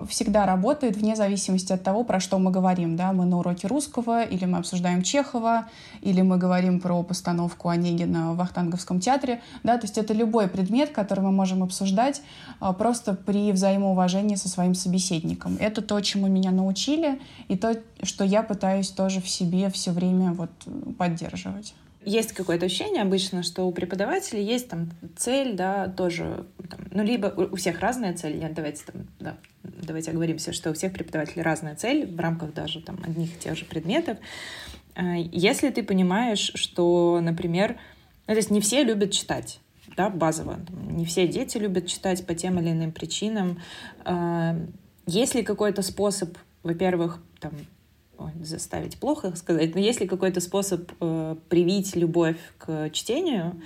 всегда 0.07 0.45
работает 0.45 0.95
вне 0.95 1.15
зависимости 1.15 1.73
от 1.73 1.83
того, 1.83 2.03
про 2.03 2.19
что 2.19 2.39
мы 2.39 2.49
говорим. 2.49 2.95
Да? 2.95 3.11
Мы 3.11 3.25
на 3.25 3.39
уроке 3.39 3.67
русского, 3.67 4.23
или 4.23 4.45
мы 4.45 4.59
обсуждаем 4.59 5.01
Чехова, 5.01 5.67
или 6.01 6.21
мы 6.21 6.37
говорим 6.37 6.79
про 6.79 7.03
постановку 7.03 7.67
Онегина 7.67 8.31
в 8.33 8.37
Вахтанговском 8.37 9.01
театре. 9.01 9.41
Да? 9.63 9.77
То 9.77 9.85
есть 9.85 9.97
это 9.97 10.13
любой 10.13 10.47
предмет, 10.47 10.91
который 10.91 11.21
мы 11.21 11.31
можем 11.31 11.61
обсуждать 11.61 12.21
э, 12.61 12.73
просто 12.77 13.13
при 13.13 13.51
взаимоуважении 13.51 14.35
со 14.35 14.47
своим 14.47 14.75
собеседником. 14.75 15.57
Это 15.59 15.81
то, 15.81 15.99
чему 15.99 16.27
меня 16.27 16.51
научили, 16.51 17.19
и 17.49 17.57
то, 17.57 17.75
что 18.03 18.23
я 18.23 18.43
пытаюсь 18.43 18.89
тоже 18.89 19.19
в 19.19 19.27
себе 19.27 19.69
все 19.69 19.91
время 19.91 20.31
вот 20.31 20.51
поддерживать 20.97 21.73
есть 22.05 22.31
какое-то 22.33 22.65
ощущение 22.65 23.01
обычно, 23.01 23.43
что 23.43 23.67
у 23.67 23.71
преподавателей 23.71 24.43
есть 24.43 24.69
там 24.69 24.89
цель, 25.17 25.55
да, 25.55 25.87
тоже, 25.87 26.45
там, 26.69 26.79
ну, 26.91 27.03
либо 27.03 27.27
у 27.27 27.55
всех 27.55 27.79
разная 27.81 28.13
цель, 28.13 28.39
нет, 28.39 28.53
давайте 28.53 28.83
там, 28.85 29.07
да, 29.19 29.37
давайте 29.63 30.11
оговоримся, 30.11 30.53
что 30.53 30.71
у 30.71 30.73
всех 30.73 30.93
преподавателей 30.93 31.41
разная 31.41 31.75
цель 31.75 32.05
в 32.05 32.19
рамках 32.19 32.53
даже 32.53 32.81
там 32.81 32.99
одних 33.05 33.35
и 33.35 33.39
тех 33.39 33.57
же 33.57 33.65
предметов. 33.65 34.17
А, 34.95 35.15
если 35.15 35.69
ты 35.69 35.83
понимаешь, 35.83 36.51
что, 36.55 37.19
например, 37.21 37.77
ну, 38.27 38.33
то 38.33 38.37
есть 38.37 38.51
не 38.51 38.61
все 38.61 38.83
любят 38.83 39.11
читать, 39.11 39.59
да, 39.97 40.09
базово, 40.09 40.59
не 40.89 41.05
все 41.05 41.27
дети 41.27 41.57
любят 41.57 41.87
читать 41.87 42.25
по 42.25 42.33
тем 42.33 42.59
или 42.59 42.71
иным 42.71 42.91
причинам. 42.91 43.59
А, 44.05 44.55
есть 45.05 45.35
ли 45.35 45.43
какой-то 45.43 45.81
способ, 45.81 46.37
во-первых, 46.63 47.21
там, 47.39 47.53
ой, 48.19 48.31
заставить 48.43 48.97
плохо 48.97 49.33
сказать, 49.35 49.73
но 49.75 49.81
есть 49.81 50.01
ли 50.01 50.07
какой-то 50.07 50.41
способ 50.41 50.91
э, 50.99 51.35
привить 51.47 51.95
любовь 51.95 52.38
к 52.57 52.89
чтению, 52.91 53.61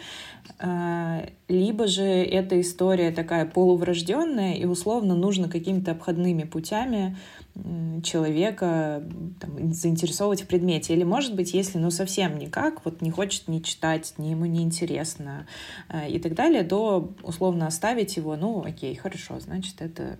э, 0.59 1.29
либо 1.47 1.87
же 1.87 2.03
эта 2.03 2.61
история 2.61 3.11
такая 3.11 3.45
полуврожденная, 3.45 4.53
и 4.53 4.65
условно 4.65 5.15
нужно 5.15 5.49
какими-то 5.49 5.91
обходными 5.91 6.43
путями 6.43 7.17
э, 7.55 8.01
человека 8.03 9.03
там, 9.39 9.73
заинтересовывать 9.73 10.43
в 10.43 10.47
предмете. 10.47 10.93
Или, 10.93 11.03
может 11.03 11.35
быть, 11.35 11.53
если 11.53 11.79
ну 11.79 11.89
совсем 11.89 12.37
никак, 12.37 12.85
вот 12.85 13.01
не 13.01 13.09
хочет 13.09 13.47
ни 13.47 13.59
читать, 13.59 14.13
ни 14.17 14.27
ему 14.27 14.45
не 14.45 14.61
интересно 14.61 15.47
э, 15.89 16.09
и 16.09 16.19
так 16.19 16.35
далее, 16.35 16.63
то 16.63 17.13
условно 17.23 17.65
оставить 17.65 18.17
его, 18.17 18.35
ну 18.35 18.63
окей, 18.63 18.95
хорошо, 18.95 19.39
значит, 19.39 19.81
это 19.81 20.17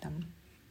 там, 0.00 0.24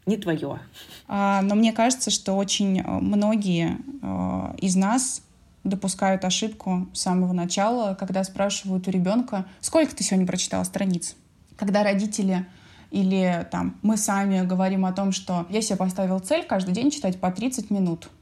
не 0.06 0.18
твое. 0.18 0.60
А, 1.08 1.42
но 1.42 1.56
мне 1.56 1.74
кажется, 1.74 2.10
что 2.10 2.34
очень 2.34 2.80
э, 2.80 2.84
многие 2.88 3.78
э, 4.02 4.56
из 4.58 4.76
нас 4.76 5.22
допускают 5.64 6.26
ошибку 6.26 6.88
с 6.94 7.02
самого 7.02 7.34
начала, 7.34 7.96
когда 7.96 8.24
спрашивают 8.24 8.88
у 8.88 8.92
ребенка, 8.92 9.46
сколько 9.60 9.96
ты 9.96 10.04
сегодня 10.04 10.26
прочитала 10.26 10.64
страниц? 10.64 11.16
Когда 11.56 11.84
родители 11.84 12.48
или 12.90 13.48
там 13.52 13.78
мы 13.84 13.96
сами 13.98 14.46
говорим 14.46 14.86
о 14.86 14.92
том, 14.92 15.12
что 15.12 15.46
я 15.50 15.62
себе 15.62 15.78
поставил 15.78 16.20
цель 16.20 16.44
каждый 16.44 16.74
день 16.74 16.92
читать 16.92 17.20
по 17.20 17.32
30 17.32 17.70
минут— 17.70 18.10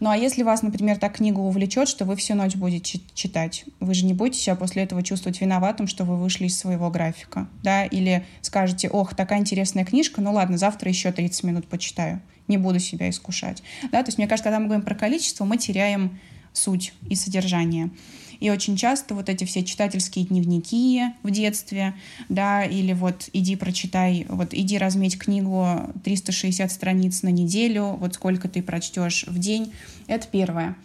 ну 0.00 0.10
а 0.10 0.16
если 0.16 0.42
вас, 0.42 0.62
например, 0.62 0.98
так 0.98 1.16
книга 1.16 1.38
увлечет, 1.38 1.88
что 1.88 2.04
вы 2.04 2.16
всю 2.16 2.34
ночь 2.34 2.56
будете 2.56 3.00
читать, 3.14 3.64
вы 3.80 3.94
же 3.94 4.04
не 4.04 4.14
будете 4.14 4.38
себя 4.38 4.56
после 4.56 4.82
этого 4.82 5.02
чувствовать 5.02 5.40
виноватым, 5.40 5.86
что 5.86 6.04
вы 6.04 6.16
вышли 6.16 6.46
из 6.46 6.58
своего 6.58 6.90
графика, 6.90 7.48
да, 7.62 7.84
или 7.84 8.24
скажете, 8.40 8.88
ох, 8.88 9.14
такая 9.14 9.38
интересная 9.38 9.84
книжка, 9.84 10.20
ну 10.20 10.32
ладно, 10.32 10.58
завтра 10.58 10.88
еще 10.88 11.12
30 11.12 11.44
минут 11.44 11.66
почитаю, 11.68 12.20
не 12.48 12.58
буду 12.58 12.78
себя 12.78 13.08
искушать, 13.10 13.62
да, 13.90 14.02
то 14.02 14.08
есть 14.08 14.18
мне 14.18 14.26
кажется, 14.26 14.44
когда 14.44 14.60
мы 14.60 14.66
говорим 14.66 14.84
про 14.84 14.94
количество, 14.94 15.44
мы 15.44 15.56
теряем 15.56 16.18
суть 16.52 16.94
и 17.08 17.14
содержание. 17.14 17.90
И 18.40 18.50
очень 18.50 18.76
часто 18.76 19.14
вот 19.14 19.28
эти 19.28 19.44
все 19.44 19.64
читательские 19.64 20.26
дневники 20.26 21.02
в 21.22 21.30
детстве, 21.30 21.94
да, 22.28 22.64
или 22.64 22.92
вот 22.92 23.28
иди 23.32 23.56
прочитай, 23.56 24.26
вот 24.28 24.48
иди 24.52 24.78
разметь 24.78 25.18
книгу 25.18 25.90
360 26.04 26.70
страниц 26.70 27.22
на 27.22 27.28
неделю, 27.28 27.96
вот 27.98 28.14
сколько 28.14 28.48
ты 28.48 28.62
прочтешь 28.62 29.24
в 29.26 29.38
день. 29.38 29.72
Это 30.06 30.26
первое. 30.26 30.76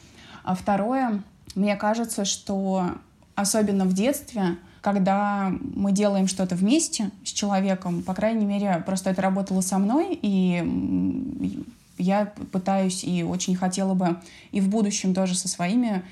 А 0.44 0.56
второе, 0.56 1.22
мне 1.56 1.76
кажется, 1.76 2.26
что 2.26 2.92
особенно 3.36 3.86
в 3.86 3.94
детстве, 3.94 4.58
когда 4.82 5.52
мы 5.76 5.92
делаем 5.92 6.28
что-то 6.28 6.56
вместе 6.56 7.12
с 7.24 7.32
человеком, 7.32 8.02
по 8.02 8.14
крайней 8.14 8.46
мере, 8.46 8.82
просто 8.86 9.12
это 9.12 9.22
работало 9.22 9.62
со 9.62 9.78
мной, 9.78 10.18
и 10.22 11.64
я 11.98 12.34
пытаюсь 12.52 13.04
и 13.04 13.24
очень 13.24 13.56
хотела 13.56 13.94
бы 13.94 14.18
и 14.52 14.60
в 14.60 14.70
будущем 14.70 15.14
тоже 15.14 15.36
со 15.36 15.48
своими 15.48 16.04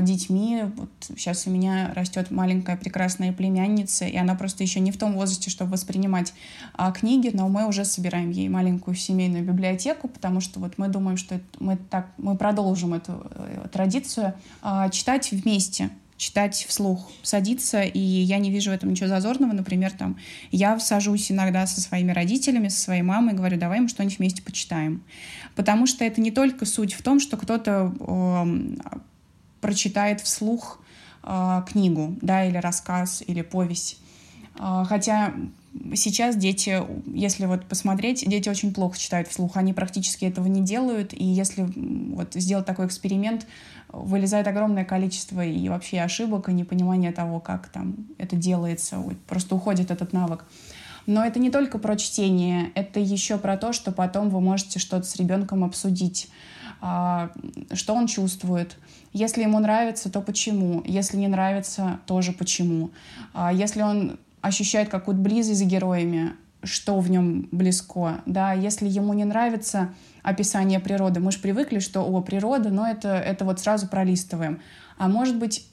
детьми. 0.00 0.64
Вот 0.76 0.90
сейчас 1.00 1.46
у 1.46 1.50
меня 1.50 1.92
растет 1.94 2.30
маленькая 2.30 2.76
прекрасная 2.76 3.32
племянница, 3.32 4.04
и 4.04 4.16
она 4.16 4.34
просто 4.34 4.62
еще 4.62 4.80
не 4.80 4.90
в 4.90 4.98
том 4.98 5.14
возрасте, 5.14 5.50
чтобы 5.50 5.72
воспринимать 5.72 6.32
а, 6.74 6.92
книги, 6.92 7.30
но 7.32 7.48
мы 7.48 7.66
уже 7.66 7.84
собираем 7.84 8.30
ей 8.30 8.48
маленькую 8.48 8.94
семейную 8.94 9.44
библиотеку, 9.44 10.08
потому 10.08 10.40
что 10.40 10.60
вот 10.60 10.78
мы 10.78 10.88
думаем, 10.88 11.16
что 11.16 11.36
это, 11.36 11.44
мы 11.58 11.76
так 11.76 12.08
мы 12.16 12.36
продолжим 12.36 12.94
эту 12.94 13.26
э, 13.30 13.68
традицию 13.72 14.34
а, 14.62 14.88
читать 14.88 15.30
вместе 15.30 15.90
читать 16.16 16.64
вслух, 16.68 17.10
садиться, 17.22 17.82
и 17.82 17.98
я 17.98 18.38
не 18.38 18.50
вижу 18.50 18.70
в 18.70 18.74
этом 18.74 18.90
ничего 18.90 19.08
зазорного. 19.08 19.52
Например, 19.52 19.92
там, 19.92 20.16
я 20.50 20.78
сажусь 20.78 21.30
иногда 21.30 21.66
со 21.66 21.80
своими 21.80 22.12
родителями, 22.12 22.68
со 22.68 22.80
своей 22.80 23.02
мамой, 23.02 23.34
и 23.34 23.36
говорю, 23.36 23.58
давай 23.58 23.80
мы 23.80 23.88
что-нибудь 23.88 24.18
вместе 24.18 24.42
почитаем. 24.42 25.04
Потому 25.54 25.86
что 25.86 26.04
это 26.04 26.20
не 26.20 26.30
только 26.30 26.64
суть 26.64 26.94
в 26.94 27.02
том, 27.02 27.20
что 27.20 27.36
кто-то 27.36 27.94
э, 28.00 28.96
прочитает 29.66 30.20
вслух 30.20 30.78
э, 31.24 31.62
книгу, 31.68 32.14
да, 32.22 32.44
или 32.44 32.56
рассказ, 32.56 33.24
или 33.26 33.42
повесть. 33.42 33.98
Э, 34.60 34.84
хотя 34.88 35.34
сейчас 35.96 36.36
дети, 36.36 36.80
если 37.12 37.46
вот 37.46 37.66
посмотреть, 37.66 38.24
дети 38.24 38.48
очень 38.48 38.72
плохо 38.72 38.96
читают 38.96 39.26
вслух, 39.26 39.56
они 39.56 39.72
практически 39.72 40.24
этого 40.24 40.46
не 40.46 40.60
делают, 40.60 41.12
и 41.12 41.24
если 41.24 41.66
вот 42.14 42.34
сделать 42.34 42.64
такой 42.64 42.86
эксперимент, 42.86 43.48
вылезает 43.88 44.46
огромное 44.46 44.84
количество 44.84 45.44
и 45.44 45.68
вообще 45.68 46.00
ошибок, 46.00 46.48
и 46.48 46.52
непонимание 46.52 47.10
того, 47.10 47.40
как 47.40 47.66
там 47.66 47.96
это 48.18 48.36
делается, 48.36 49.02
просто 49.26 49.56
уходит 49.56 49.90
этот 49.90 50.12
навык. 50.12 50.44
Но 51.06 51.24
это 51.24 51.40
не 51.40 51.50
только 51.50 51.78
про 51.78 51.96
чтение, 51.96 52.70
это 52.76 53.00
еще 53.00 53.36
про 53.36 53.56
то, 53.56 53.72
что 53.72 53.90
потом 53.90 54.30
вы 54.30 54.40
можете 54.40 54.78
что-то 54.78 55.06
с 55.06 55.16
ребенком 55.16 55.64
обсудить, 55.64 56.28
что 57.72 57.94
он 57.94 58.06
чувствует, 58.06 58.76
если 59.12 59.42
ему 59.42 59.58
нравится, 59.58 60.10
то 60.10 60.20
почему? 60.20 60.82
Если 60.84 61.16
не 61.16 61.28
нравится, 61.28 62.00
тоже 62.06 62.32
почему? 62.32 62.90
А 63.32 63.52
если 63.52 63.82
он 63.82 64.18
ощущает 64.42 64.88
какую-то 64.88 65.20
близость 65.20 65.60
с 65.60 65.62
героями, 65.62 66.34
что 66.62 66.98
в 67.00 67.10
нем 67.10 67.48
близко, 67.50 68.20
да, 68.26 68.52
если 68.52 68.88
ему 68.88 69.14
не 69.14 69.24
нравится 69.24 69.94
описание 70.22 70.80
природы, 70.80 71.20
мы 71.20 71.32
же 71.32 71.38
привыкли, 71.38 71.78
что, 71.78 72.02
о, 72.02 72.20
природа, 72.20 72.70
но 72.70 72.86
это, 72.86 73.08
это 73.08 73.44
вот 73.44 73.60
сразу 73.60 73.88
пролистываем. 73.88 74.60
А 74.98 75.08
может 75.08 75.36
быть, 75.36 75.66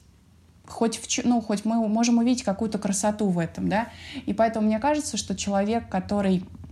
хоть, 0.66 0.98
в, 0.98 1.24
ну, 1.24 1.40
хоть 1.40 1.64
мы 1.64 1.86
можем 1.88 2.18
увидеть 2.18 2.44
какую-то 2.44 2.78
красоту 2.78 3.28
в 3.28 3.38
этом, 3.38 3.68
да, 3.68 3.88
и 4.26 4.32
поэтому 4.32 4.66
мне 4.66 4.78
кажется, 4.78 5.16
что 5.16 5.34
человек, 5.34 5.88
который 5.88 6.44
а, 6.44 6.63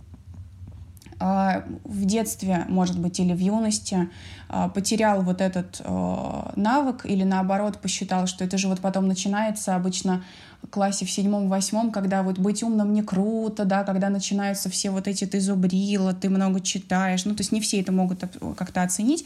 в 1.23 2.05
детстве, 2.05 2.65
может 2.67 2.99
быть, 2.99 3.19
или 3.19 3.33
в 3.33 3.39
юности 3.39 4.09
а, 4.49 4.67
потерял 4.67 5.21
вот 5.21 5.39
этот 5.39 5.81
а, 5.85 6.51
навык 6.57 7.05
или 7.05 7.23
наоборот 7.23 7.77
посчитал, 7.79 8.27
что 8.27 8.43
это 8.43 8.57
же 8.57 8.67
вот 8.67 8.81
потом 8.81 9.07
начинается 9.07 9.73
обычно 9.73 10.23
в 10.61 10.67
классе 10.67 11.05
в 11.05 11.11
седьмом-восьмом, 11.11 11.91
когда 11.91 12.23
вот 12.23 12.39
быть 12.39 12.61
умным 12.61 12.93
не 12.93 13.03
круто, 13.03 13.63
да, 13.63 13.83
когда 13.83 14.09
начинаются 14.09 14.69
все 14.69 14.91
вот 14.91 15.07
эти 15.07 15.25
ты 15.25 15.39
зубрила, 15.39 16.13
ты 16.13 16.29
много 16.29 16.59
читаешь, 16.59 17.23
ну, 17.23 17.35
то 17.35 17.41
есть 17.41 17.53
не 17.53 17.61
все 17.61 17.79
это 17.79 17.93
могут 17.93 18.23
как-то 18.57 18.83
оценить 18.83 19.25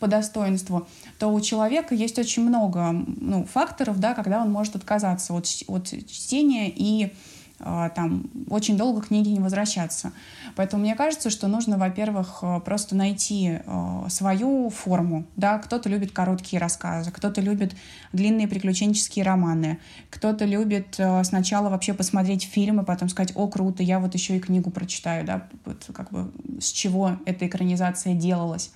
по 0.00 0.08
достоинству, 0.08 0.88
то 1.18 1.28
у 1.28 1.40
человека 1.40 1.94
есть 1.94 2.18
очень 2.18 2.42
много 2.42 2.90
ну, 2.92 3.44
факторов, 3.44 4.00
да, 4.00 4.14
когда 4.14 4.42
он 4.42 4.50
может 4.50 4.74
отказаться 4.74 5.32
от, 5.32 5.46
от 5.68 5.86
чтения 5.86 6.68
и 6.68 7.04
а, 7.04 7.35
там 7.58 8.30
очень 8.50 8.76
долго 8.76 9.00
книги 9.00 9.30
не 9.30 9.40
возвращаться. 9.40 10.12
Поэтому 10.56 10.82
мне 10.82 10.94
кажется, 10.94 11.30
что 11.30 11.48
нужно, 11.48 11.78
во-первых, 11.78 12.38
э, 12.42 12.60
просто 12.60 12.96
найти 12.96 13.60
э, 13.64 14.04
свою 14.08 14.70
форму. 14.70 15.26
Да? 15.36 15.58
Кто-то 15.58 15.88
любит 15.88 16.12
короткие 16.12 16.60
рассказы, 16.60 17.10
кто-то 17.10 17.40
любит 17.40 17.74
длинные 18.12 18.48
приключенческие 18.48 19.24
романы, 19.24 19.78
кто-то 20.10 20.44
любит 20.44 20.96
э, 20.98 21.24
сначала 21.24 21.68
вообще 21.68 21.94
посмотреть 21.94 22.44
фильм 22.44 22.80
и 22.80 22.84
потом 22.84 23.08
сказать, 23.08 23.32
о, 23.34 23.48
круто, 23.48 23.82
я 23.82 24.00
вот 24.00 24.14
еще 24.14 24.36
и 24.36 24.40
книгу 24.40 24.70
прочитаю, 24.70 25.24
да, 25.24 25.48
вот 25.64 25.88
как 25.92 26.10
бы 26.10 26.32
с 26.60 26.70
чего 26.70 27.16
эта 27.26 27.46
экранизация 27.46 28.14
делалась. 28.14 28.70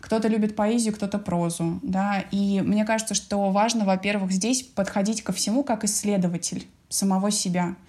Кто-то 0.00 0.28
любит 0.28 0.56
поэзию, 0.56 0.94
кто-то 0.94 1.18
прозу, 1.18 1.78
да, 1.82 2.24
и 2.32 2.60
мне 2.60 2.84
кажется, 2.84 3.14
что 3.14 3.50
важно, 3.50 3.84
во-первых, 3.84 4.32
здесь 4.32 4.62
подходить 4.62 5.22
ко 5.22 5.32
всему 5.32 5.62
как 5.62 5.84
исследователь 5.84 6.66
самого 6.88 7.30
себя— 7.30 7.76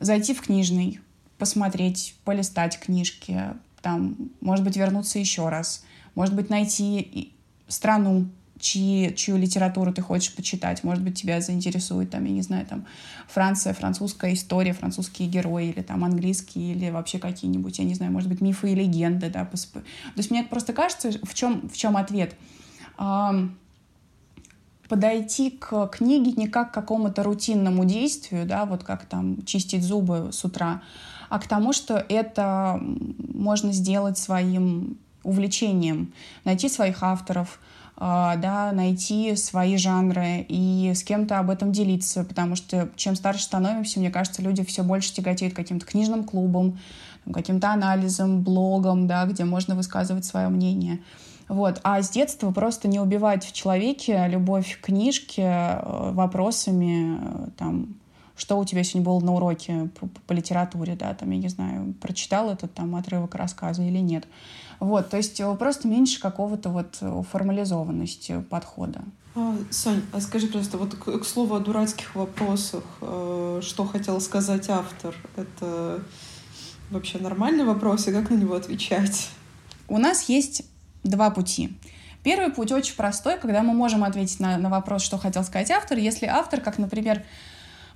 зайти 0.00 0.34
в 0.34 0.40
книжный, 0.42 1.00
посмотреть, 1.38 2.16
полистать 2.24 2.78
книжки, 2.78 3.38
там, 3.82 4.16
может 4.40 4.64
быть, 4.64 4.76
вернуться 4.76 5.18
еще 5.18 5.48
раз, 5.48 5.84
может 6.14 6.34
быть, 6.34 6.50
найти 6.50 7.32
страну, 7.68 8.28
чьи, 8.58 9.14
чью 9.16 9.36
литературу 9.36 9.92
ты 9.92 10.02
хочешь 10.02 10.34
почитать. 10.34 10.84
Может 10.84 11.02
быть, 11.02 11.18
тебя 11.18 11.40
заинтересует, 11.40 12.10
там, 12.10 12.24
я 12.24 12.32
не 12.32 12.42
знаю, 12.42 12.66
там, 12.66 12.86
Франция, 13.28 13.72
французская 13.72 14.34
история, 14.34 14.72
французские 14.72 15.28
герои, 15.28 15.68
или 15.70 15.80
там 15.82 16.04
английские, 16.04 16.74
или 16.74 16.90
вообще 16.90 17.18
какие-нибудь, 17.18 17.78
я 17.78 17.84
не 17.84 17.94
знаю, 17.94 18.12
может 18.12 18.28
быть, 18.28 18.40
мифы 18.40 18.72
и 18.72 18.74
легенды, 18.74 19.30
да. 19.30 19.44
То 19.46 19.82
есть 20.16 20.30
мне 20.30 20.44
просто 20.44 20.72
кажется, 20.72 21.12
в 21.22 21.34
чем, 21.34 21.68
в 21.68 21.76
чем 21.76 21.96
ответ 21.96 22.34
подойти 24.90 25.50
к 25.50 25.86
книге 25.86 26.32
не 26.32 26.48
как 26.48 26.72
к 26.72 26.74
какому-то 26.74 27.22
рутинному 27.22 27.84
действию, 27.84 28.44
да, 28.44 28.66
вот 28.66 28.82
как 28.82 29.06
там 29.06 29.42
чистить 29.44 29.84
зубы 29.84 30.30
с 30.32 30.44
утра, 30.44 30.82
а 31.28 31.38
к 31.38 31.46
тому, 31.46 31.72
что 31.72 32.04
это 32.08 32.80
можно 33.32 33.72
сделать 33.72 34.18
своим 34.18 34.98
увлечением, 35.22 36.12
найти 36.44 36.68
своих 36.68 37.04
авторов, 37.04 37.60
а, 37.96 38.34
да, 38.36 38.72
найти 38.72 39.36
свои 39.36 39.76
жанры 39.76 40.44
и 40.48 40.90
с 40.92 41.04
кем-то 41.04 41.38
об 41.38 41.50
этом 41.50 41.70
делиться, 41.70 42.24
потому 42.24 42.56
что 42.56 42.88
чем 42.96 43.14
старше 43.14 43.44
становимся, 43.44 44.00
мне 44.00 44.10
кажется, 44.10 44.42
люди 44.42 44.64
все 44.64 44.82
больше 44.82 45.14
тяготеют 45.14 45.54
каким-то 45.54 45.86
книжным 45.86 46.24
клубом, 46.24 46.80
каким-то 47.32 47.70
анализом, 47.70 48.42
блогом, 48.42 49.06
да, 49.06 49.24
где 49.26 49.44
можно 49.44 49.76
высказывать 49.76 50.24
свое 50.24 50.48
мнение. 50.48 50.98
Вот. 51.50 51.80
А 51.82 52.00
с 52.00 52.10
детства 52.10 52.52
просто 52.52 52.86
не 52.86 53.00
убивать 53.00 53.44
в 53.44 53.52
человеке 53.52 54.28
любовь 54.28 54.78
к 54.80 54.86
книжке 54.86 55.42
э, 55.42 56.12
вопросами, 56.12 57.18
э, 57.20 57.48
там, 57.56 57.96
что 58.36 58.56
у 58.56 58.64
тебя 58.64 58.84
сегодня 58.84 59.10
было 59.10 59.18
на 59.18 59.34
уроке 59.34 59.90
по, 59.98 60.06
по 60.28 60.32
литературе, 60.32 60.94
да, 60.94 61.12
там, 61.12 61.28
я 61.32 61.38
не 61.38 61.48
знаю, 61.48 61.92
прочитал 62.00 62.50
этот 62.50 62.72
там 62.74 62.94
отрывок 62.94 63.34
рассказа 63.34 63.82
или 63.82 63.98
нет. 63.98 64.28
Вот, 64.78 65.10
то 65.10 65.16
есть 65.16 65.40
э, 65.40 65.56
просто 65.56 65.88
меньше 65.88 66.20
какого-то 66.20 66.70
вот 66.70 67.02
формализованности 67.32 68.44
подхода. 68.48 69.02
А, 69.34 69.56
Сонь, 69.70 70.02
а 70.12 70.20
скажи 70.20 70.46
просто, 70.46 70.78
вот 70.78 70.94
к, 70.94 71.18
к 71.18 71.24
слову 71.24 71.56
о 71.56 71.58
дурацких 71.58 72.14
вопросах, 72.14 72.84
э, 73.00 73.60
что 73.64 73.86
хотел 73.86 74.20
сказать 74.20 74.70
автор, 74.70 75.16
это 75.34 76.00
вообще 76.92 77.18
нормальный 77.18 77.64
вопрос, 77.64 78.06
и 78.06 78.12
как 78.12 78.30
на 78.30 78.34
него 78.36 78.54
отвечать? 78.54 79.30
У 79.88 79.98
нас 79.98 80.28
есть 80.28 80.62
два 81.02 81.30
пути. 81.30 81.76
Первый 82.22 82.52
путь 82.52 82.70
очень 82.72 82.94
простой, 82.96 83.38
когда 83.38 83.62
мы 83.62 83.72
можем 83.72 84.04
ответить 84.04 84.40
на, 84.40 84.58
на 84.58 84.68
вопрос, 84.68 85.02
что 85.02 85.16
хотел 85.16 85.42
сказать 85.42 85.70
автор, 85.70 85.98
если 85.98 86.26
автор, 86.26 86.60
как, 86.60 86.78
например, 86.78 87.24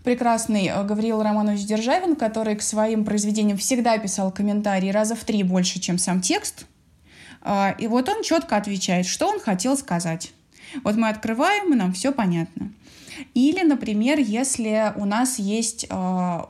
прекрасный 0.03 0.69
э, 0.69 0.85
Гавриил 0.85 1.23
Романович 1.23 1.65
Державин, 1.67 2.17
который 2.17 2.57
к 2.57 2.63
своим 2.63 3.05
произведениям 3.05 3.59
всегда 3.59 3.99
писал 3.99 4.31
комментарии 4.31 4.91
раза 4.91 5.15
в 5.15 5.25
три 5.25 5.43
больше, 5.43 5.79
чем 5.79 5.99
сам 5.99 6.21
текст, 6.21 6.67
э, 7.43 7.75
и 7.79 7.87
вот 7.87 8.09
он 8.09 8.23
четко 8.23 8.57
отвечает, 8.57 9.07
что 9.07 9.29
он 9.29 9.41
хотел 9.41 9.77
сказать. 9.77 10.33
Вот 10.83 10.97
мы 10.97 11.09
открываем, 11.09 11.73
и 11.73 11.77
нам 11.77 11.93
все 11.93 12.13
понятно. 12.13 12.73
Или, 13.35 13.63
например, 13.63 14.19
если 14.19 14.93
у 14.97 15.05
нас 15.05 15.39
есть 15.39 15.87
э, 15.89 16.41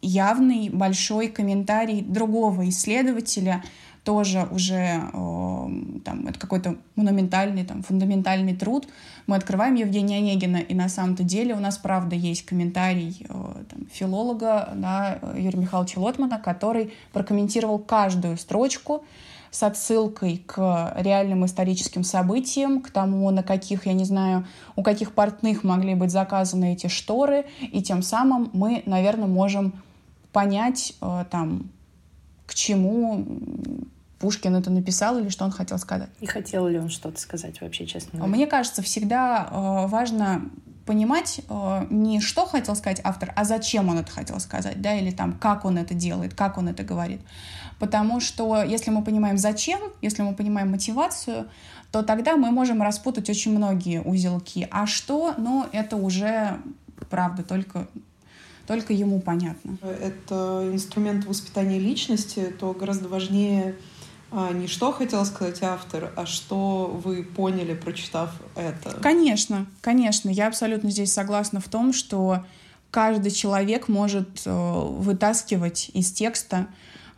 явный 0.00 0.68
большой 0.68 1.28
комментарий 1.28 2.00
другого 2.00 2.68
исследователя, 2.68 3.62
тоже 4.04 4.48
уже 4.50 4.74
э, 4.74 5.00
там, 5.12 6.26
это 6.26 6.38
какой-то 6.38 6.76
монументальный, 6.96 7.64
там, 7.64 7.82
фундаментальный 7.82 8.56
труд. 8.56 8.88
Мы 9.26 9.36
открываем 9.36 9.76
Евгения 9.76 10.18
Онегина, 10.18 10.56
и 10.56 10.74
на 10.74 10.88
самом-то 10.88 11.22
деле 11.22 11.54
у 11.54 11.60
нас, 11.60 11.78
правда, 11.78 12.16
есть 12.16 12.44
комментарий 12.44 13.24
э, 13.28 13.32
там, 13.70 13.86
филолога 13.92 14.70
да, 14.74 15.20
Юрия 15.36 15.58
Михайловича 15.58 16.00
Лотмана, 16.00 16.38
который 16.38 16.92
прокомментировал 17.12 17.78
каждую 17.78 18.36
строчку 18.38 19.04
с 19.52 19.62
отсылкой 19.62 20.42
к 20.46 20.94
реальным 20.96 21.44
историческим 21.44 22.02
событиям, 22.02 22.80
к 22.80 22.90
тому, 22.90 23.30
на 23.30 23.42
каких, 23.42 23.86
я 23.86 23.92
не 23.92 24.04
знаю, 24.04 24.46
у 24.74 24.82
каких 24.82 25.12
портных 25.12 25.62
могли 25.62 25.94
быть 25.94 26.10
заказаны 26.10 26.72
эти 26.72 26.88
шторы, 26.88 27.44
и 27.60 27.82
тем 27.82 28.02
самым 28.02 28.50
мы, 28.52 28.82
наверное, 28.86 29.28
можем 29.28 29.74
понять 30.32 30.94
э, 31.00 31.24
там, 31.30 31.70
к 32.46 32.54
чему 32.54 33.24
Пушкин 34.22 34.54
это 34.54 34.70
написал 34.70 35.18
или 35.18 35.28
что 35.30 35.44
он 35.44 35.50
хотел 35.50 35.78
сказать. 35.78 36.08
И 36.20 36.26
хотел 36.26 36.68
ли 36.68 36.78
он 36.78 36.90
что-то 36.90 37.20
сказать 37.20 37.60
вообще, 37.60 37.86
честно 37.86 38.24
Мне 38.28 38.46
кажется, 38.46 38.80
всегда 38.80 39.48
э, 39.50 39.86
важно 39.88 40.42
понимать 40.86 41.40
э, 41.48 41.86
не 41.90 42.20
что 42.20 42.46
хотел 42.46 42.76
сказать 42.76 43.00
автор, 43.02 43.32
а 43.34 43.44
зачем 43.44 43.88
он 43.88 43.98
это 43.98 44.12
хотел 44.12 44.38
сказать, 44.38 44.80
да, 44.80 44.94
или 44.94 45.10
там 45.10 45.32
как 45.32 45.64
он 45.64 45.76
это 45.76 45.92
делает, 45.94 46.34
как 46.34 46.56
он 46.56 46.68
это 46.68 46.84
говорит. 46.84 47.20
Потому 47.80 48.20
что 48.20 48.62
если 48.62 48.92
мы 48.92 49.02
понимаем 49.02 49.38
зачем, 49.38 49.80
если 50.02 50.22
мы 50.22 50.36
понимаем 50.36 50.70
мотивацию, 50.70 51.48
то 51.90 52.04
тогда 52.04 52.36
мы 52.36 52.52
можем 52.52 52.80
распутать 52.80 53.28
очень 53.28 53.56
многие 53.56 54.00
узелки. 54.00 54.68
А 54.70 54.86
что, 54.86 55.34
ну, 55.36 55.66
это 55.72 55.96
уже, 55.96 56.60
правда, 57.10 57.42
только 57.42 57.88
только 58.68 58.92
ему 58.92 59.20
понятно. 59.20 59.76
Это 59.82 60.70
инструмент 60.72 61.26
воспитания 61.26 61.80
личности, 61.80 62.54
то 62.58 62.72
гораздо 62.72 63.08
важнее 63.08 63.74
не 64.52 64.66
что 64.66 64.92
хотел 64.92 65.24
сказать 65.24 65.62
автор, 65.62 66.12
а 66.16 66.26
что 66.26 66.86
вы 66.86 67.22
поняли, 67.22 67.74
прочитав 67.74 68.30
это. 68.54 68.98
Конечно, 69.02 69.66
конечно. 69.80 70.30
Я 70.30 70.48
абсолютно 70.48 70.90
здесь 70.90 71.12
согласна 71.12 71.60
в 71.60 71.68
том, 71.68 71.92
что 71.92 72.44
каждый 72.90 73.30
человек 73.30 73.88
может 73.88 74.42
э, 74.46 74.50
вытаскивать 74.50 75.90
из 75.94 76.12
текста 76.12 76.66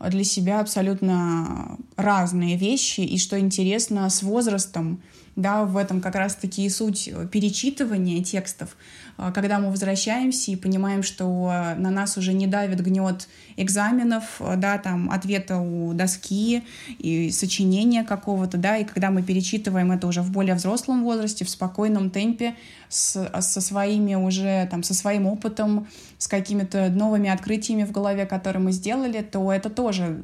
для 0.00 0.24
себя 0.24 0.60
абсолютно 0.60 1.78
разные 1.96 2.56
вещи. 2.56 3.00
И 3.00 3.18
что 3.18 3.38
интересно, 3.38 4.08
с 4.10 4.22
возрастом, 4.22 5.00
да, 5.36 5.64
в 5.64 5.76
этом 5.76 6.00
как 6.00 6.14
раз-таки 6.14 6.64
и 6.64 6.68
суть 6.68 7.10
перечитывания 7.30 8.22
текстов, 8.22 8.76
а, 9.16 9.32
когда 9.32 9.58
мы 9.58 9.70
возвращаемся 9.70 10.50
и 10.50 10.56
понимаем, 10.56 11.02
что 11.02 11.48
а, 11.50 11.74
на 11.74 11.90
нас 11.90 12.16
уже 12.16 12.32
не 12.32 12.46
давит 12.46 12.82
гнет 12.82 13.28
экзаменов, 13.56 14.40
а, 14.40 14.56
да, 14.56 14.78
там, 14.78 15.10
ответа 15.10 15.58
у 15.58 15.92
доски 15.92 16.62
и 16.98 17.30
сочинения 17.30 18.04
какого-то, 18.04 18.58
да, 18.58 18.76
и 18.76 18.84
когда 18.84 19.10
мы 19.10 19.22
перечитываем 19.22 19.92
это 19.92 20.06
уже 20.06 20.22
в 20.22 20.30
более 20.30 20.54
взрослом 20.54 21.04
возрасте, 21.04 21.44
в 21.44 21.50
спокойном 21.50 22.10
темпе, 22.10 22.54
с, 22.88 23.28
со 23.40 23.60
своими 23.60 24.14
уже, 24.14 24.68
там, 24.70 24.82
со 24.82 24.94
своим 24.94 25.26
опытом, 25.26 25.88
с 26.18 26.28
какими-то 26.28 26.88
новыми 26.90 27.28
открытиями 27.28 27.84
в 27.84 27.92
голове, 27.92 28.24
которые 28.24 28.62
мы 28.62 28.72
сделали, 28.72 29.20
то 29.20 29.52
это 29.52 29.68
тоже 29.68 30.20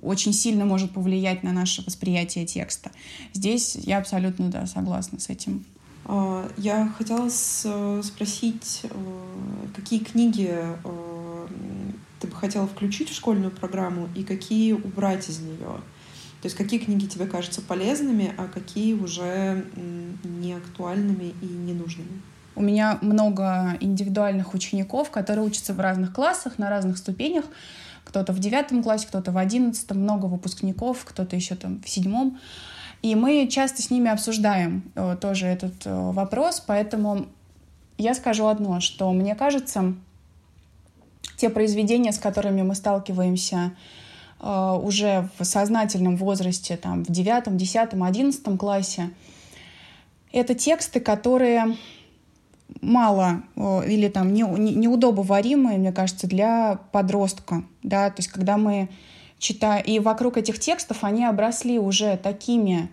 очень 0.00 0.32
сильно 0.32 0.64
может 0.64 0.92
повлиять 0.92 1.42
на 1.42 1.52
наше 1.52 1.82
восприятие 1.82 2.44
текста. 2.44 2.90
Здесь 3.32 3.76
я 3.76 3.98
абсолютно, 3.98 4.11
да, 4.20 4.66
согласна 4.66 5.20
с 5.20 5.28
этим. 5.28 5.64
А, 6.04 6.48
я 6.56 6.88
хотела 6.96 7.28
спросить, 7.28 8.82
э, 8.84 8.88
какие 9.74 10.00
книги 10.00 10.50
э, 10.52 11.46
ты 12.20 12.26
бы 12.26 12.34
хотела 12.34 12.66
включить 12.66 13.10
в 13.10 13.14
школьную 13.14 13.50
программу 13.50 14.08
и 14.14 14.24
какие 14.24 14.72
убрать 14.72 15.28
из 15.28 15.40
нее? 15.40 15.80
То 16.40 16.46
есть 16.46 16.56
какие 16.56 16.80
книги 16.80 17.06
тебе 17.06 17.26
кажутся 17.26 17.62
полезными, 17.62 18.34
а 18.36 18.48
какие 18.48 18.94
уже 18.94 19.64
не 20.24 20.54
актуальными 20.54 21.34
и 21.40 21.46
ненужными? 21.46 22.20
У 22.54 22.62
меня 22.62 22.98
много 23.00 23.76
индивидуальных 23.80 24.52
учеников, 24.52 25.10
которые 25.10 25.46
учатся 25.46 25.72
в 25.72 25.80
разных 25.80 26.12
классах, 26.12 26.58
на 26.58 26.68
разных 26.68 26.98
ступенях. 26.98 27.44
Кто-то 28.04 28.32
в 28.32 28.40
девятом 28.40 28.82
классе, 28.82 29.06
кто-то 29.06 29.30
в 29.30 29.38
одиннадцатом, 29.38 30.00
много 30.00 30.26
выпускников, 30.26 31.04
кто-то 31.04 31.36
еще 31.36 31.54
там 31.54 31.80
в 31.80 31.88
седьмом. 31.88 32.38
И 33.02 33.16
мы 33.16 33.48
часто 33.48 33.82
с 33.82 33.90
ними 33.90 34.08
обсуждаем 34.10 34.84
э, 34.94 35.16
тоже 35.20 35.46
этот 35.46 35.86
э, 35.86 36.10
вопрос, 36.12 36.62
поэтому 36.64 37.26
я 37.98 38.14
скажу 38.14 38.46
одно, 38.46 38.78
что 38.80 39.12
мне 39.12 39.34
кажется, 39.34 39.94
те 41.36 41.50
произведения, 41.50 42.12
с 42.12 42.18
которыми 42.18 42.62
мы 42.62 42.76
сталкиваемся 42.76 43.72
э, 44.40 44.78
уже 44.80 45.28
в 45.36 45.44
сознательном 45.44 46.16
возрасте, 46.16 46.76
там, 46.76 47.04
в 47.04 47.10
девятом, 47.10 47.56
десятом, 47.56 48.04
одиннадцатом 48.04 48.56
классе, 48.56 49.10
это 50.30 50.54
тексты, 50.54 51.00
которые 51.00 51.76
мало 52.80 53.42
или 53.56 54.08
там 54.08 54.32
не, 54.32 54.42
не, 54.42 54.74
неудобоваримые, 54.74 55.76
мне 55.76 55.92
кажется, 55.92 56.26
для 56.26 56.78
подростка, 56.92 57.64
да, 57.82 58.08
то 58.08 58.20
есть 58.20 58.30
когда 58.30 58.56
мы 58.56 58.88
читаем, 59.42 59.84
и 59.84 59.98
вокруг 59.98 60.38
этих 60.38 60.58
текстов 60.58 61.04
они 61.04 61.24
обросли 61.26 61.78
уже 61.78 62.16
такими 62.16 62.88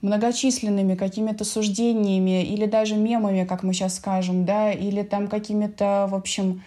многочисленными 0.00 0.96
какими-то 0.96 1.44
суждениями 1.44 2.44
или 2.44 2.66
даже 2.66 2.96
мемами, 2.96 3.44
как 3.44 3.62
мы 3.62 3.72
сейчас 3.72 3.96
скажем, 3.96 4.44
да, 4.44 4.72
или 4.72 5.02
там 5.02 5.28
какими-то, 5.28 6.08
в 6.10 6.14
общем, 6.14 6.62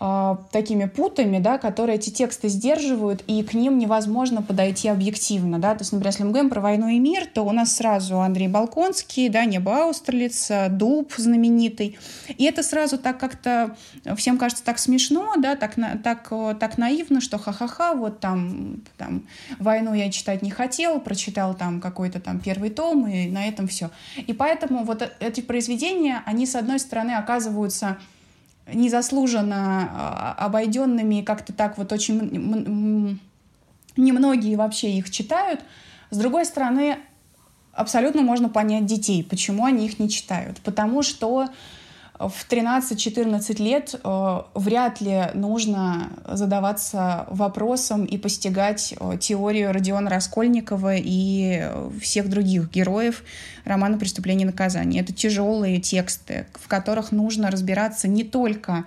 а, 0.00 0.38
такими 0.52 0.84
путами, 0.84 1.40
да, 1.40 1.58
которые 1.58 1.96
эти 1.96 2.10
тексты 2.10 2.48
сдерживают, 2.48 3.24
и 3.26 3.42
к 3.42 3.52
ним 3.54 3.78
невозможно 3.78 4.42
подойти 4.42 4.88
объективно. 4.88 5.58
Да? 5.58 5.74
То 5.74 5.82
есть, 5.82 5.92
например, 5.92 6.12
если 6.12 6.22
мы 6.22 6.30
говорим 6.30 6.50
про 6.50 6.60
«Войну 6.60 6.86
и 6.86 7.00
мир», 7.00 7.26
то 7.26 7.42
у 7.42 7.50
нас 7.50 7.74
сразу 7.74 8.20
Андрей 8.20 8.46
Балконский, 8.46 9.28
да, 9.28 9.44
«Небо 9.44 9.84
Аустерлиц», 9.84 10.52
«Дуб» 10.70 11.12
знаменитый. 11.16 11.98
И 12.28 12.44
это 12.44 12.62
сразу 12.62 12.96
так 12.96 13.18
как-то 13.18 13.76
всем 14.16 14.38
кажется 14.38 14.64
так 14.64 14.78
смешно, 14.78 15.34
да, 15.36 15.56
так, 15.56 15.74
так, 16.04 16.32
так 16.60 16.78
наивно, 16.78 17.20
что 17.20 17.36
ха-ха-ха, 17.36 17.94
вот 17.94 18.20
там, 18.20 18.82
там 18.98 19.24
«Войну» 19.58 19.94
я 19.94 20.12
читать 20.12 20.42
не 20.42 20.50
хотел, 20.50 21.00
прочитал 21.00 21.54
там 21.54 21.80
какой-то 21.80 22.20
там 22.20 22.38
первый 22.38 22.70
том, 22.70 23.08
и 23.08 23.28
на 23.28 23.48
этом 23.48 23.66
все. 23.66 23.90
И 24.16 24.32
поэтому 24.32 24.84
вот 24.84 25.02
э, 25.02 25.10
эти 25.18 25.40
произведения, 25.40 26.22
они, 26.24 26.46
с 26.46 26.54
одной 26.54 26.78
стороны, 26.78 27.12
оказываются 27.12 27.98
незаслуженно 28.72 29.88
а, 29.90 30.34
обойденными, 30.38 31.22
как-то 31.22 31.52
так 31.52 31.78
вот 31.78 31.92
очень 31.92 33.20
немногие 33.96 34.56
вообще 34.56 34.92
их 34.92 35.10
читают. 35.10 35.60
С 36.10 36.16
другой 36.16 36.44
стороны, 36.44 36.98
абсолютно 37.72 38.22
можно 38.22 38.48
понять 38.48 38.86
детей, 38.86 39.22
почему 39.22 39.64
они 39.64 39.86
их 39.86 39.98
не 39.98 40.08
читают. 40.08 40.58
Потому 40.60 41.02
что 41.02 41.48
в 42.18 42.46
13-14 42.50 43.62
лет 43.62 43.94
э, 44.02 44.42
вряд 44.54 45.00
ли 45.00 45.26
нужно 45.34 46.10
задаваться 46.26 47.26
вопросом 47.30 48.04
и 48.04 48.18
постигать 48.18 48.92
э, 48.98 49.18
теорию 49.20 49.72
Родиона 49.72 50.10
Раскольникова 50.10 50.96
и 50.96 51.60
э, 51.60 51.90
всех 52.00 52.28
других 52.28 52.70
героев 52.72 53.22
романа 53.64 53.98
«Преступление 53.98 54.44
и 54.44 54.50
наказание». 54.50 55.02
Это 55.02 55.12
тяжелые 55.12 55.80
тексты, 55.80 56.46
в 56.54 56.66
которых 56.66 57.12
нужно 57.12 57.50
разбираться 57.50 58.08
не 58.08 58.24
только 58.24 58.84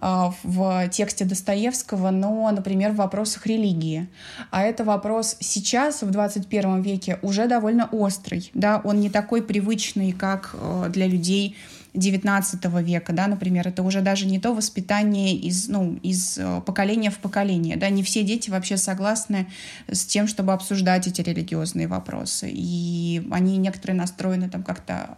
в 0.00 0.88
тексте 0.88 1.24
Достоевского, 1.24 2.10
но, 2.10 2.50
например, 2.50 2.90
в 2.90 2.96
вопросах 2.96 3.46
религии. 3.46 4.08
А 4.50 4.62
это 4.62 4.84
вопрос 4.84 5.36
сейчас, 5.40 6.02
в 6.02 6.10
21 6.10 6.82
веке, 6.82 7.18
уже 7.22 7.46
довольно 7.46 7.86
острый. 7.86 8.50
Да? 8.52 8.82
Он 8.84 9.00
не 9.00 9.08
такой 9.08 9.42
привычный, 9.42 10.12
как 10.12 10.56
для 10.90 11.06
людей 11.06 11.56
XIX 11.94 12.82
века, 12.82 13.12
да, 13.12 13.28
например, 13.28 13.68
это 13.68 13.82
уже 13.82 14.00
даже 14.00 14.26
не 14.26 14.40
то 14.40 14.52
воспитание 14.52 15.34
из, 15.34 15.68
ну, 15.68 15.98
из 16.02 16.36
э, 16.38 16.60
поколения 16.66 17.10
в 17.10 17.18
поколение, 17.18 17.76
да, 17.76 17.88
не 17.88 18.02
все 18.02 18.24
дети 18.24 18.50
вообще 18.50 18.76
согласны 18.76 19.46
с 19.88 20.04
тем, 20.04 20.26
чтобы 20.26 20.52
обсуждать 20.52 21.06
эти 21.06 21.20
религиозные 21.20 21.86
вопросы, 21.86 22.50
и 22.52 23.26
они 23.30 23.56
некоторые 23.56 23.96
настроены 23.96 24.50
там 24.50 24.64
как-то 24.64 25.16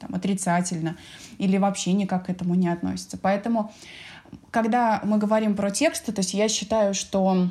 там, 0.00 0.14
отрицательно 0.14 0.96
или 1.36 1.58
вообще 1.58 1.92
никак 1.92 2.26
к 2.26 2.30
этому 2.30 2.54
не 2.54 2.68
относятся. 2.68 3.18
Поэтому, 3.18 3.72
когда 4.50 5.02
мы 5.04 5.18
говорим 5.18 5.54
про 5.54 5.70
тексты, 5.70 6.12
то 6.12 6.20
есть 6.20 6.32
я 6.32 6.48
считаю, 6.48 6.94
что 6.94 7.50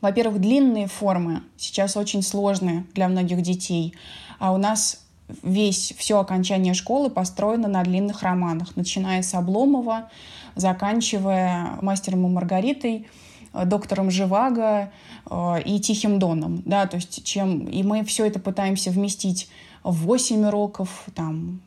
во-первых, 0.00 0.38
длинные 0.38 0.86
формы 0.86 1.42
сейчас 1.56 1.96
очень 1.96 2.22
сложные 2.22 2.84
для 2.92 3.08
многих 3.08 3.40
детей, 3.40 3.94
а 4.38 4.52
у 4.52 4.58
нас 4.58 5.03
весь, 5.42 5.94
все 5.96 6.18
окончание 6.18 6.74
школы 6.74 7.10
построено 7.10 7.68
на 7.68 7.82
длинных 7.82 8.22
романах, 8.22 8.76
начиная 8.76 9.22
с 9.22 9.34
Обломова, 9.34 10.10
заканчивая 10.54 11.78
«Мастером 11.80 12.26
и 12.26 12.30
Маргаритой», 12.30 13.06
э, 13.52 13.64
доктором 13.64 14.10
Живаго 14.10 14.90
э, 15.30 15.62
и 15.64 15.80
Тихим 15.80 16.18
Доном, 16.18 16.62
да, 16.64 16.86
то 16.86 16.96
есть 16.96 17.24
чем, 17.24 17.66
и 17.66 17.82
мы 17.82 18.04
все 18.04 18.26
это 18.26 18.38
пытаемся 18.38 18.90
вместить 18.90 19.48
в 19.82 20.06
8 20.06 20.46
уроков, 20.46 21.04
там, 21.14 21.60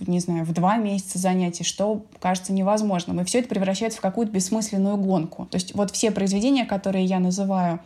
не 0.00 0.20
знаю, 0.20 0.44
в 0.44 0.52
два 0.52 0.76
месяца 0.76 1.18
занятий, 1.18 1.64
что 1.64 2.02
кажется 2.20 2.52
невозможным. 2.52 3.20
И 3.20 3.24
все 3.24 3.40
это 3.40 3.48
превращается 3.48 3.98
в 3.98 4.02
какую-то 4.02 4.32
бессмысленную 4.32 4.96
гонку. 4.96 5.46
То 5.46 5.56
есть 5.56 5.74
вот 5.74 5.90
все 5.90 6.10
произведения, 6.10 6.64
которые 6.64 7.04
я 7.04 7.18
называю, 7.18 7.80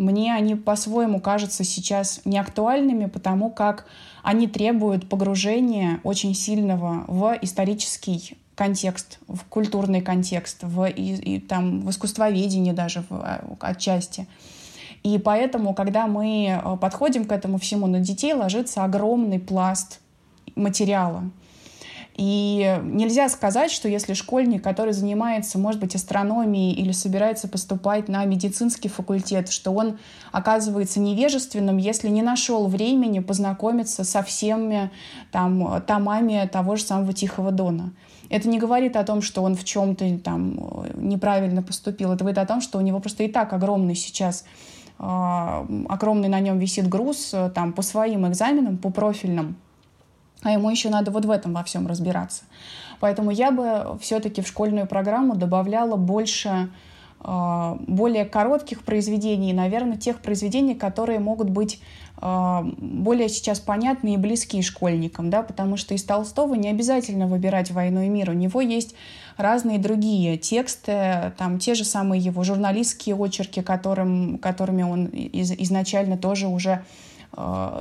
мне 0.00 0.34
они 0.34 0.54
по-своему 0.54 1.20
кажутся 1.20 1.62
сейчас 1.62 2.22
неактуальными, 2.24 3.06
потому 3.06 3.50
как 3.50 3.86
они 4.22 4.48
требуют 4.48 5.08
погружения 5.08 6.00
очень 6.02 6.34
сильного 6.34 7.04
в 7.06 7.38
исторический 7.42 8.38
контекст, 8.54 9.18
в 9.28 9.44
культурный 9.44 10.00
контекст, 10.00 10.62
в, 10.62 10.86
и, 10.86 11.14
и, 11.14 11.40
там, 11.40 11.80
в 11.80 11.90
искусствоведение 11.90 12.72
даже 12.72 13.04
в, 13.08 13.12
а, 13.12 13.44
отчасти. 13.60 14.26
И 15.02 15.18
поэтому, 15.18 15.72
когда 15.74 16.06
мы 16.06 16.60
э, 16.62 16.76
подходим 16.76 17.24
к 17.24 17.32
этому 17.32 17.58
всему, 17.58 17.86
на 17.86 18.00
детей 18.00 18.34
ложится 18.34 18.84
огромный 18.84 19.38
пласт 19.38 20.00
материала. 20.56 21.30
И 22.20 22.78
нельзя 22.82 23.30
сказать, 23.30 23.70
что 23.70 23.88
если 23.88 24.12
школьник, 24.12 24.62
который 24.62 24.92
занимается, 24.92 25.58
может 25.58 25.80
быть, 25.80 25.94
астрономией 25.94 26.74
или 26.74 26.92
собирается 26.92 27.48
поступать 27.48 28.08
на 28.08 28.26
медицинский 28.26 28.90
факультет, 28.90 29.48
что 29.48 29.70
он 29.70 29.96
оказывается 30.30 31.00
невежественным, 31.00 31.78
если 31.78 32.10
не 32.10 32.20
нашел 32.20 32.68
времени 32.68 33.20
познакомиться 33.20 34.04
со 34.04 34.22
всеми 34.22 34.90
там, 35.32 35.80
томами 35.86 36.46
того 36.52 36.76
же 36.76 36.82
самого 36.82 37.14
Тихого 37.14 37.52
Дона. 37.52 37.94
Это 38.28 38.50
не 38.50 38.58
говорит 38.58 38.96
о 38.96 39.04
том, 39.04 39.22
что 39.22 39.42
он 39.42 39.56
в 39.56 39.64
чем-то 39.64 40.18
там 40.18 40.84
неправильно 40.96 41.62
поступил. 41.62 42.12
Это 42.12 42.18
говорит 42.18 42.38
о 42.38 42.44
том, 42.44 42.60
что 42.60 42.76
у 42.76 42.82
него 42.82 43.00
просто 43.00 43.22
и 43.22 43.28
так 43.28 43.54
огромный 43.54 43.94
сейчас 43.94 44.44
а, 44.98 45.66
огромный 45.88 46.28
на 46.28 46.40
нем 46.40 46.58
висит 46.58 46.86
груз 46.86 47.34
там, 47.54 47.72
по 47.72 47.80
своим 47.80 48.28
экзаменам, 48.28 48.76
по 48.76 48.90
профильным 48.90 49.56
а 50.42 50.52
ему 50.52 50.70
еще 50.70 50.88
надо 50.88 51.10
вот 51.10 51.24
в 51.24 51.30
этом 51.30 51.52
во 51.52 51.64
всем 51.64 51.86
разбираться. 51.86 52.42
Поэтому 53.00 53.30
я 53.30 53.50
бы 53.50 53.98
все-таки 54.00 54.42
в 54.42 54.46
школьную 54.46 54.86
программу 54.86 55.34
добавляла 55.34 55.96
больше 55.96 56.70
а, 57.22 57.76
более 57.86 58.24
коротких 58.24 58.82
произведений, 58.82 59.52
наверное, 59.52 59.98
тех 59.98 60.20
произведений, 60.20 60.74
которые 60.74 61.18
могут 61.18 61.50
быть 61.50 61.80
а, 62.16 62.62
более 62.78 63.28
сейчас 63.28 63.60
понятны 63.60 64.14
и 64.14 64.16
близкие 64.16 64.62
школьникам, 64.62 65.28
да, 65.28 65.42
потому 65.42 65.76
что 65.76 65.94
из 65.94 66.02
Толстого 66.02 66.54
не 66.54 66.68
обязательно 66.68 67.26
выбирать 67.26 67.70
«Войну 67.70 68.02
и 68.02 68.08
мир», 68.08 68.30
у 68.30 68.34
него 68.34 68.62
есть 68.62 68.94
разные 69.36 69.78
другие 69.78 70.38
тексты, 70.38 71.32
там 71.36 71.58
те 71.58 71.74
же 71.74 71.84
самые 71.84 72.20
его 72.20 72.42
журналистские 72.42 73.16
очерки, 73.16 73.60
которым, 73.60 74.38
которыми 74.38 74.82
он 74.82 75.06
из, 75.06 75.52
изначально 75.52 76.16
тоже 76.16 76.46
уже 76.46 76.84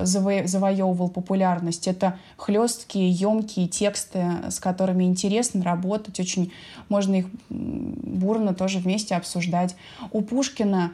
заво 0.01 0.47
завоевывал 0.47 1.09
популярность. 1.09 1.87
Это 1.87 2.17
хлесткие, 2.37 3.09
емкие 3.09 3.67
тексты, 3.67 4.25
с 4.49 4.59
которыми 4.59 5.03
интересно 5.03 5.63
работать, 5.63 6.19
очень 6.19 6.51
можно 6.89 7.15
их 7.15 7.25
бурно 7.49 8.53
тоже 8.53 8.79
вместе 8.79 9.15
обсуждать. 9.15 9.75
У 10.11 10.21
Пушкина 10.21 10.91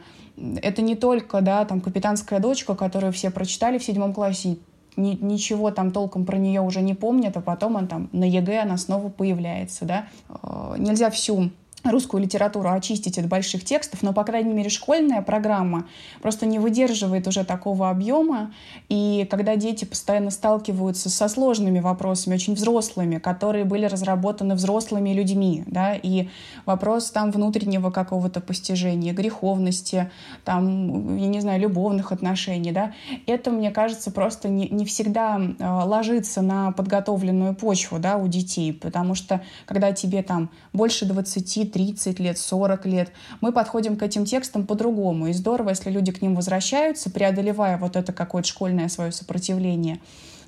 это 0.62 0.82
не 0.82 0.96
только 0.96 1.40
да, 1.40 1.64
там, 1.64 1.80
«Капитанская 1.80 2.40
дочка», 2.40 2.74
которую 2.74 3.12
все 3.12 3.30
прочитали 3.30 3.78
в 3.78 3.84
седьмом 3.84 4.12
классе, 4.12 4.58
ни, 4.96 5.16
ничего 5.20 5.70
там 5.70 5.90
толком 5.90 6.24
про 6.24 6.38
нее 6.38 6.60
уже 6.60 6.80
не 6.80 6.94
помнят, 6.94 7.36
а 7.36 7.40
потом 7.40 7.76
он 7.76 7.86
там 7.86 8.08
на 8.12 8.24
ЕГЭ 8.24 8.62
она 8.62 8.76
снова 8.76 9.08
появляется. 9.08 9.84
Да? 9.84 10.08
Э, 10.28 10.76
нельзя 10.78 11.10
всю 11.10 11.50
русскую 11.90 12.22
литературу 12.22 12.70
очистить 12.70 13.18
от 13.18 13.26
больших 13.26 13.64
текстов, 13.64 14.02
но, 14.02 14.12
по 14.12 14.24
крайней 14.24 14.52
мере, 14.52 14.70
школьная 14.70 15.22
программа 15.22 15.86
просто 16.22 16.46
не 16.46 16.58
выдерживает 16.58 17.26
уже 17.26 17.44
такого 17.44 17.90
объема. 17.90 18.52
И 18.88 19.26
когда 19.30 19.56
дети 19.56 19.84
постоянно 19.84 20.30
сталкиваются 20.30 21.08
со 21.10 21.28
сложными 21.28 21.80
вопросами, 21.80 22.34
очень 22.34 22.54
взрослыми, 22.54 23.18
которые 23.18 23.64
были 23.64 23.86
разработаны 23.86 24.54
взрослыми 24.54 25.10
людьми, 25.10 25.64
да, 25.66 25.94
и 25.94 26.28
вопрос 26.64 27.10
там 27.10 27.30
внутреннего 27.30 27.90
какого-то 27.90 28.40
постижения, 28.40 29.12
греховности, 29.12 30.10
там, 30.44 31.16
я 31.16 31.26
не 31.26 31.40
знаю, 31.40 31.60
любовных 31.60 32.12
отношений, 32.12 32.72
да, 32.72 32.92
это, 33.26 33.50
мне 33.50 33.70
кажется, 33.70 34.10
просто 34.10 34.48
не, 34.48 34.68
не 34.68 34.84
всегда 34.84 35.40
э, 35.40 35.64
ложится 35.64 36.42
на 36.42 36.72
подготовленную 36.72 37.54
почву, 37.54 37.98
да, 37.98 38.16
у 38.16 38.28
детей, 38.28 38.72
потому 38.72 39.14
что 39.14 39.42
когда 39.64 39.92
тебе 39.92 40.22
там 40.22 40.50
больше 40.72 41.06
20 41.06 41.72
30 41.76 42.18
лет, 42.20 42.38
40 42.38 42.86
лет, 42.86 43.12
мы 43.42 43.52
подходим 43.52 43.98
к 43.98 44.02
этим 44.02 44.24
текстам 44.24 44.66
по-другому. 44.66 45.26
И 45.26 45.34
здорово, 45.34 45.70
если 45.70 45.90
люди 45.90 46.10
к 46.10 46.22
ним 46.22 46.34
возвращаются, 46.34 47.10
преодолевая 47.10 47.76
вот 47.76 47.96
это 47.96 48.14
какое-то 48.14 48.48
школьное 48.48 48.88
свое 48.88 49.12
сопротивление. 49.12 50.00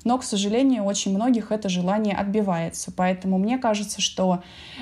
но, 0.03 0.17
к 0.17 0.23
сожалению, 0.23 0.85
очень 0.85 1.13
многих 1.13 1.51
это 1.51 1.69
желание 1.69 2.15
отбивается. 2.15 2.91
Поэтому 2.95 3.37
мне 3.37 3.57
кажется, 3.57 4.01
что 4.01 4.41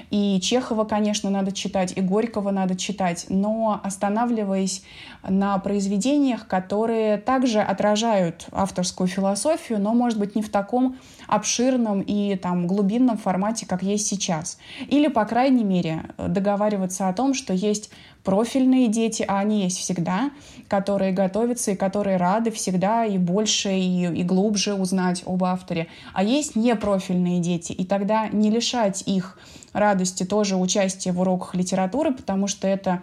и 0.10 0.40
Чехова, 0.40 0.86
конечно, 0.86 1.30
надо 1.30 1.52
читать, 1.52 1.94
и 1.96 2.02
Горького 2.02 2.52
надо 2.52 2.76
читать, 2.76 3.26
но 3.30 3.82
останавливаясь 3.84 4.84
на 5.28 5.58
произведениях, 5.58 6.48
которые 6.48 7.18
также 7.18 7.60
отражают 7.60 8.48
авторскую 8.52 9.08
философию, 9.08 9.80
но, 9.80 9.94
может 9.94 10.20
быть, 10.20 10.36
не 10.36 10.42
в 10.42 10.50
таком 10.50 10.98
обширном 11.28 12.02
и 12.02 12.36
там 12.36 12.68
глубинном 12.68 13.18
формате, 13.18 13.66
как 13.66 13.84
есть 13.84 14.08
сейчас. 14.08 14.58
Или, 14.88 15.08
по 15.08 15.26
крайней 15.26 15.64
мере, 15.64 16.06
договариваться 16.18 17.10
о 17.10 17.14
том, 17.14 17.34
что 17.34 17.54
есть 17.54 17.90
профильные 18.24 18.90
дети, 18.90 19.24
а 19.26 19.40
они 19.40 19.64
есть 19.64 19.78
всегда, 19.78 20.32
которые 20.68 21.14
готовятся 21.14 21.72
и 21.72 21.76
которые 21.76 22.18
рады 22.18 22.52
всегда 22.52 23.06
и 23.06 23.18
больше, 23.18 23.72
и, 23.72 24.04
и 24.04 24.24
глубже 24.24 24.74
узнать 24.74 25.24
об 25.26 25.46
авторе. 25.46 25.88
А 26.14 26.24
есть 26.24 26.56
непрофильные 26.58 27.40
дети, 27.40 27.72
и 27.72 27.86
тогда 27.86 28.28
не 28.28 28.50
лишать 28.50 29.04
их 29.06 29.40
радости 29.72 30.26
тоже 30.26 30.58
участия 30.58 31.12
в 31.12 31.22
уроках 31.22 31.56
литературы, 31.56 32.12
потому 32.14 32.48
что 32.48 32.68
это 32.68 33.02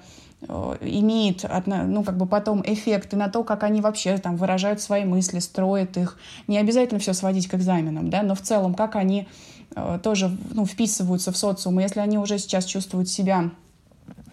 имеет 0.80 1.44
ну, 1.66 2.04
как 2.04 2.16
бы 2.16 2.26
потом 2.26 2.62
эффекты 2.64 3.16
на 3.16 3.28
то, 3.28 3.44
как 3.44 3.62
они 3.62 3.80
вообще 3.80 4.18
там 4.18 4.37
выражают 4.37 4.80
свои 4.80 5.04
мысли, 5.04 5.38
строят 5.38 5.96
их. 5.96 6.18
Не 6.46 6.59
обязательно 6.59 7.00
все 7.00 7.12
сводить 7.12 7.48
к 7.48 7.54
экзаменам, 7.54 8.11
да, 8.11 8.22
но 8.22 8.35
в 8.35 8.40
целом, 8.40 8.74
как 8.74 8.96
они 8.96 9.28
э, 9.74 9.98
тоже 10.02 10.37
ну, 10.52 10.66
вписываются 10.66 11.33
в 11.33 11.37
социум. 11.37 11.78
Если 11.78 12.00
они 12.00 12.18
уже 12.18 12.38
сейчас 12.38 12.64
чувствуют 12.64 13.09
себя 13.09 13.50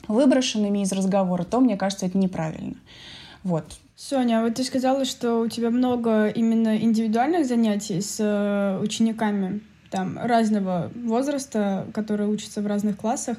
выброшенными 0.07 0.79
из 0.79 0.91
разговора, 0.91 1.43
то, 1.43 1.59
мне 1.59 1.77
кажется, 1.77 2.05
это 2.05 2.17
неправильно. 2.17 2.75
Вот. 3.43 3.65
Соня, 3.95 4.39
а 4.39 4.43
вот 4.43 4.55
ты 4.55 4.63
сказала, 4.63 5.05
что 5.05 5.41
у 5.41 5.47
тебя 5.47 5.69
много 5.69 6.27
именно 6.27 6.77
индивидуальных 6.77 7.45
занятий 7.45 8.01
с 8.01 8.17
э, 8.19 8.79
учениками 8.81 9.61
там 9.91 10.17
разного 10.17 10.91
возраста, 10.95 11.85
которые 11.93 12.29
учатся 12.29 12.61
в 12.61 12.67
разных 12.67 12.97
классах. 12.97 13.37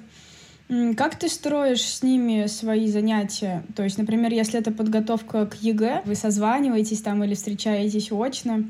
Как 0.96 1.16
ты 1.16 1.28
строишь 1.28 1.84
с 1.84 2.02
ними 2.02 2.46
свои 2.46 2.88
занятия? 2.90 3.62
То 3.76 3.82
есть, 3.82 3.98
например, 3.98 4.32
если 4.32 4.58
это 4.58 4.70
подготовка 4.70 5.44
к 5.46 5.56
ЕГЭ, 5.56 6.02
вы 6.06 6.14
созваниваетесь 6.14 7.02
там 7.02 7.22
или 7.24 7.34
встречаетесь 7.34 8.10
очно, 8.10 8.64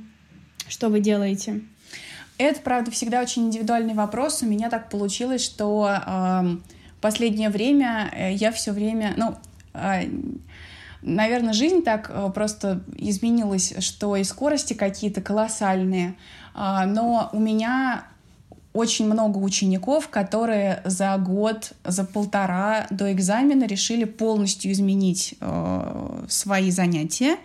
что 0.67 0.89
вы 0.89 0.99
делаете? 0.99 1.61
Это, 2.39 2.61
правда, 2.61 2.91
всегда 2.91 3.21
очень 3.21 3.47
индивидуальный 3.47 3.95
вопрос. 3.95 4.43
У 4.43 4.47
меня 4.47 4.69
так 4.69 4.91
получилось, 4.91 5.45
что 5.45 5.97
э, 6.05 6.57
последнее 7.01 7.51
время 7.51 8.11
э, 8.13 8.33
я 8.33 8.51
все 8.51 8.73
время, 8.73 9.15
ну, 9.17 9.37
э, 9.75 10.09
наверное, 11.03 11.53
жизнь 11.53 11.83
так 11.83 12.11
э, 12.13 12.31
просто 12.35 12.83
изменилась, 12.97 13.75
что 13.79 14.17
и 14.17 14.25
скорости 14.25 14.73
какие-то 14.73 15.21
колоссальные, 15.21 16.15
а, 16.55 16.85
но 16.85 17.31
у 17.33 17.39
меня 17.39 18.07
очень 18.73 19.07
много 19.07 19.39
учеников, 19.39 20.09
которые 20.09 20.81
за 20.85 21.17
год, 21.19 21.73
за 21.85 22.05
полтора 22.05 22.87
до 22.91 23.13
экзамена 23.13 23.65
решили 23.65 24.05
полностью 24.05 24.73
изменить 24.73 25.35
э, 25.41 26.25
свои 26.29 26.71
занятия. 26.71 27.37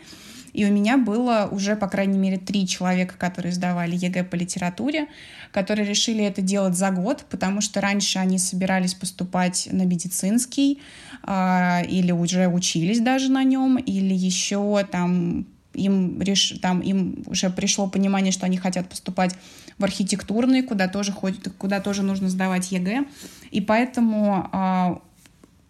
И 0.54 0.66
у 0.66 0.72
меня 0.72 0.98
было 0.98 1.48
уже, 1.52 1.76
по 1.76 1.88
крайней 1.88 2.18
мере, 2.18 2.38
три 2.38 2.66
человека, 2.66 3.16
которые 3.18 3.52
сдавали 3.52 3.96
ЕГЭ 3.96 4.24
по 4.24 4.36
литературе, 4.36 5.08
которые 5.52 5.88
решили 5.88 6.24
это 6.24 6.42
делать 6.42 6.76
за 6.76 6.90
год, 6.92 7.26
потому 7.30 7.62
что 7.62 7.82
раньше 7.82 8.20
они 8.20 8.40
собирались 8.40 8.94
поступать 8.94 9.68
на 9.72 9.84
медицинский 9.84 10.82
э, 11.24 11.86
или 11.88 12.12
уже 12.12 12.48
учились 12.48 13.02
даже 13.02 13.30
на 13.30 13.44
нем, 13.44 13.78
или 13.78 14.14
еще 14.14 14.84
там 14.90 15.46
им, 15.78 16.22
реш... 16.22 16.56
там, 16.62 16.82
им 16.82 17.24
уже 17.28 17.50
пришло 17.50 17.88
понимание, 17.88 18.32
что 18.32 18.46
они 18.46 18.58
хотят 18.58 18.90
поступать 18.90 19.36
в 19.78 19.84
архитектурный, 19.84 20.64
куда 20.64 20.88
тоже, 20.88 21.12
ходят, 21.12 21.54
куда 21.58 21.80
тоже 21.80 22.04
нужно 22.04 22.30
сдавать 22.30 22.72
ЕГЭ. 22.72 23.06
И 23.52 23.62
поэтому 23.62 24.50
э, 24.52 24.96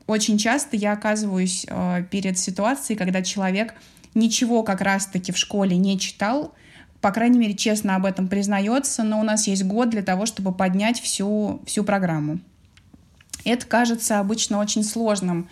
очень 0.07 0.37
часто 0.37 0.77
я 0.77 0.93
оказываюсь 0.93 1.65
э, 1.69 2.03
перед 2.09 2.39
ситуацией, 2.39 2.97
когда 2.97 3.21
человек 3.21 3.75
ничего 4.15 4.63
как 4.63 4.81
раз-таки 4.81 5.31
в 5.31 5.37
школе 5.37 5.77
не 5.77 5.99
читал, 5.99 6.53
по 7.01 7.11
крайней 7.11 7.37
мере, 7.37 7.53
честно 7.53 7.95
об 7.95 8.05
этом 8.05 8.27
признается, 8.27 9.03
но 9.03 9.19
у 9.19 9.23
нас 9.23 9.47
есть 9.47 9.63
год 9.63 9.89
для 9.89 10.01
того, 10.01 10.25
чтобы 10.25 10.51
поднять 10.51 10.99
всю, 10.99 11.61
всю 11.65 11.83
программу. 11.83 12.39
Это 13.45 13.65
кажется 13.65 14.19
обычно 14.19 14.59
очень 14.59 14.83
сложным 14.83 15.47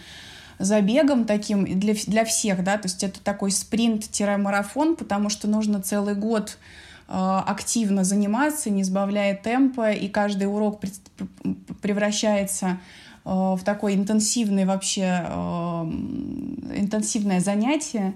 забегом 0.59 1.25
таким 1.25 1.79
для, 1.79 1.93
для 1.93 2.25
всех, 2.25 2.63
да, 2.63 2.77
то 2.77 2.87
есть 2.87 3.03
это 3.03 3.19
такой 3.19 3.51
спринт-марафон, 3.51 4.95
потому 4.95 5.29
что 5.29 5.47
нужно 5.47 5.81
целый 5.81 6.15
год 6.15 6.57
э, 7.07 7.11
активно 7.13 8.03
заниматься, 8.03 8.69
не 8.69 8.83
сбавляя 8.83 9.35
темпа, 9.35 9.91
и 9.91 10.07
каждый 10.07 10.45
урок 10.45 10.81
превращается 11.81 12.77
э, 13.25 13.29
в 13.29 13.59
такое 13.63 13.95
интенсивное 13.95 14.65
вообще 14.65 15.25
э, 15.27 15.83
интенсивное 16.75 17.39
занятие, 17.39 18.13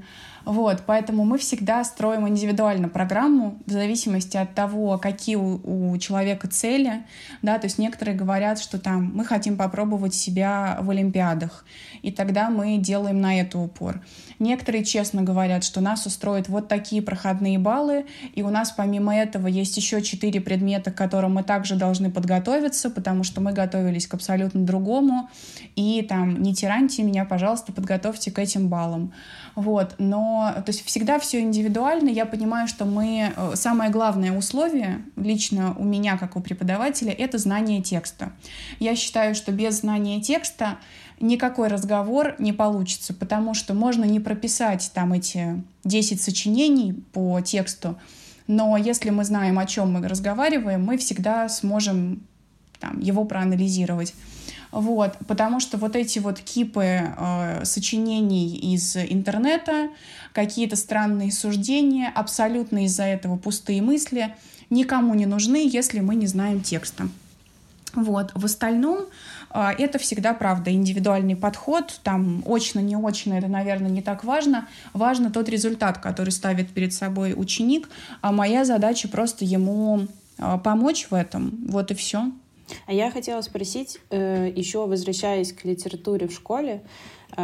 вот, 0.49 0.83
поэтому 0.87 1.25
мы 1.25 1.37
всегда 1.37 1.83
строим 1.83 2.27
индивидуально 2.27 2.89
программу 2.89 3.59
в 3.67 3.71
зависимости 3.71 4.37
от 4.37 4.55
того, 4.55 4.97
какие 4.97 5.35
у, 5.35 5.59
у 5.63 5.95
человека 5.97 6.47
цели. 6.47 7.03
Да, 7.43 7.59
то 7.59 7.67
есть 7.67 7.77
некоторые 7.77 8.17
говорят, 8.17 8.59
что 8.59 8.79
там 8.79 9.11
мы 9.13 9.25
хотим 9.25 9.57
попробовать 9.57 10.15
себя 10.15 10.79
в 10.81 10.89
Олимпиадах, 10.89 11.65
и 12.01 12.11
тогда 12.11 12.49
мы 12.49 12.77
делаем 12.77 13.21
на 13.21 13.39
это 13.39 13.59
упор. 13.59 14.01
Некоторые 14.39 14.83
честно 14.83 15.21
говорят, 15.21 15.63
что 15.63 15.81
нас 15.81 16.05
устроят 16.05 16.47
вот 16.47 16.67
такие 16.67 17.01
проходные 17.01 17.59
баллы, 17.59 18.05
и 18.33 18.41
у 18.41 18.49
нас 18.49 18.71
помимо 18.71 19.15
этого 19.15 19.47
есть 19.47 19.75
еще 19.77 20.01
четыре 20.01 20.39
предмета, 20.39 20.91
к 20.91 20.95
которым 20.95 21.33
мы 21.35 21.43
также 21.43 21.75
должны 21.75 22.09
подготовиться, 22.09 22.89
потому 22.89 23.23
что 23.23 23.41
мы 23.41 23.51
готовились 23.51 24.07
к 24.07 24.13
абсолютно 24.13 24.61
другому, 24.61 25.29
и 25.75 26.01
там 26.07 26.41
не 26.41 26.53
тираньте 26.53 27.03
меня, 27.03 27.25
пожалуйста, 27.25 27.71
подготовьте 27.71 28.31
к 28.31 28.39
этим 28.39 28.69
баллам. 28.69 29.13
Вот, 29.55 29.95
но, 29.97 30.53
то 30.55 30.69
есть 30.69 30.85
всегда 30.85 31.19
все 31.19 31.41
индивидуально. 31.41 32.09
Я 32.09 32.25
понимаю, 32.25 32.67
что 32.67 32.85
мы, 32.85 33.33
э, 33.35 33.51
самое 33.55 33.91
главное 33.91 34.37
условие 34.37 35.01
лично 35.17 35.75
у 35.77 35.83
меня, 35.83 36.17
как 36.17 36.35
у 36.35 36.41
преподавателя, 36.41 37.11
это 37.11 37.37
знание 37.37 37.81
текста. 37.81 38.31
Я 38.79 38.95
считаю, 38.95 39.35
что 39.35 39.51
без 39.51 39.81
знания 39.81 40.21
текста 40.21 40.77
никакой 41.19 41.67
разговор 41.67 42.35
не 42.39 42.53
получится, 42.53 43.13
потому 43.13 43.53
что 43.53 43.73
можно 43.73 44.05
не 44.05 44.19
прописать 44.19 44.91
там 44.93 45.13
эти 45.13 45.61
10 45.83 46.21
сочинений 46.21 46.93
по 47.13 47.41
тексту, 47.41 47.97
но 48.47 48.77
если 48.77 49.11
мы 49.11 49.25
знаем, 49.25 49.59
о 49.59 49.65
чем 49.65 49.93
мы 49.93 50.07
разговариваем, 50.07 50.83
мы 50.83 50.97
всегда 50.97 51.47
сможем 51.49 52.21
там, 52.79 52.99
его 52.99 53.25
проанализировать. 53.25 54.15
Вот, 54.71 55.17
потому 55.27 55.59
что 55.59 55.77
вот 55.77 55.95
эти 55.95 56.19
вот 56.19 56.39
кипы 56.39 57.13
э, 57.15 57.65
сочинений 57.65 58.55
из 58.73 58.95
интернета, 58.95 59.89
какие-то 60.33 60.75
странные 60.75 61.31
суждения, 61.31 62.11
абсолютно 62.13 62.85
из-за 62.85 63.03
этого 63.03 63.35
пустые 63.35 63.81
мысли, 63.81 64.35
никому 64.69 65.15
не 65.15 65.25
нужны, 65.25 65.67
если 65.67 65.99
мы 66.01 66.15
не 66.15 66.27
знаем 66.27 66.61
текста. 66.61 67.09
Вот. 67.93 68.31
В 68.35 68.45
остальном 68.45 69.05
это 69.53 69.97
всегда, 69.97 70.33
правда, 70.33 70.71
индивидуальный 70.71 71.35
подход. 71.35 71.99
Там 72.03 72.43
очно, 72.45 72.79
не 72.79 72.95
очно, 72.95 73.33
это, 73.33 73.47
наверное, 73.47 73.89
не 73.89 74.01
так 74.01 74.23
важно. 74.23 74.67
Важно 74.93 75.31
тот 75.31 75.49
результат, 75.49 75.97
который 75.97 76.29
ставит 76.29 76.69
перед 76.69 76.93
собой 76.93 77.33
ученик. 77.35 77.89
А 78.21 78.31
моя 78.31 78.65
задача 78.65 79.07
просто 79.07 79.45
ему 79.45 80.07
э, 80.37 80.57
помочь 80.63 81.07
в 81.09 81.13
этом. 81.13 81.65
Вот 81.67 81.91
и 81.91 81.95
все. 81.95 82.31
А 82.85 82.93
я 82.93 83.11
хотела 83.11 83.41
спросить, 83.41 83.99
э, 84.09 84.51
еще 84.55 84.85
возвращаясь 84.85 85.53
к 85.53 85.65
литературе 85.65 86.27
в 86.27 86.33
школе, 86.33 86.81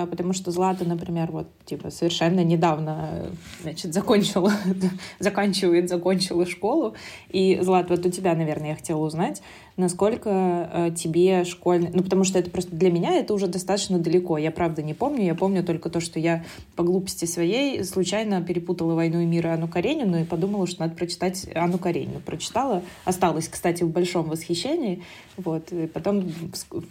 потому 0.10 0.34
что 0.34 0.52
Злата, 0.52 0.86
например, 0.86 1.32
вот 1.32 1.48
типа 1.66 1.92
совершенно 1.92 2.44
недавно, 2.44 3.28
значит, 3.62 3.94
закончила, 3.94 4.52
заканчивает, 5.20 5.90
закончила 5.90 6.46
школу, 6.46 6.96
и 7.30 7.60
Злат, 7.62 7.90
вот 7.90 8.06
у 8.06 8.10
тебя, 8.10 8.36
наверное, 8.36 8.70
я 8.70 8.76
хотела 8.76 9.00
узнать, 9.00 9.42
насколько 9.78 10.70
э, 10.72 10.92
тебе 10.96 11.44
школьный... 11.44 11.90
Ну, 11.94 12.02
потому 12.02 12.24
что 12.24 12.40
это 12.40 12.50
просто 12.50 12.76
для 12.76 12.92
меня 12.92 13.16
это 13.16 13.34
уже 13.34 13.48
достаточно 13.48 14.00
далеко. 14.00 14.38
Я, 14.38 14.52
правда, 14.52 14.82
не 14.82 14.94
помню. 14.94 15.26
Я 15.26 15.36
помню 15.36 15.64
только 15.64 15.90
то, 15.90 16.00
что 16.00 16.20
я 16.20 16.46
по 16.76 16.84
глупости 16.84 17.26
своей 17.26 17.84
случайно 17.84 18.42
перепутала 18.42 18.94
«Войну 18.94 19.20
и 19.20 19.26
мир» 19.26 19.48
и 19.48 19.50
Анну 19.50 19.68
Каренину 19.68 20.22
и 20.22 20.24
подумала, 20.24 20.66
что 20.68 20.82
надо 20.82 20.96
прочитать 20.96 21.48
Анну 21.54 21.78
Каренину. 21.78 22.22
Прочитала. 22.22 22.84
Осталась, 23.04 23.48
кстати, 23.50 23.84
в 23.84 23.90
большом 23.90 24.30
восхищении. 24.30 25.04
Вот. 25.38 25.72
И 25.72 25.88
потом 25.88 26.32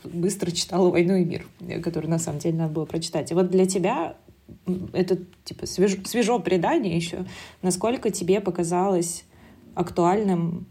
быстро 0.05 0.51
читала 0.51 0.91
«Войну 0.91 1.17
и 1.17 1.25
мир», 1.25 1.47
которую, 1.83 2.11
на 2.11 2.19
самом 2.19 2.39
деле, 2.39 2.59
надо 2.59 2.73
было 2.73 2.85
прочитать. 2.95 3.33
И 3.33 3.35
вот 3.35 3.51
для 3.51 3.67
тебя 3.67 4.17
это, 4.93 5.19
типа, 5.45 5.67
свежо, 5.67 5.99
свежо 6.05 6.39
предание 6.39 6.95
еще. 6.95 7.27
Насколько 7.61 8.11
тебе 8.11 8.41
показалось 8.41 9.25
актуальным 9.75 10.67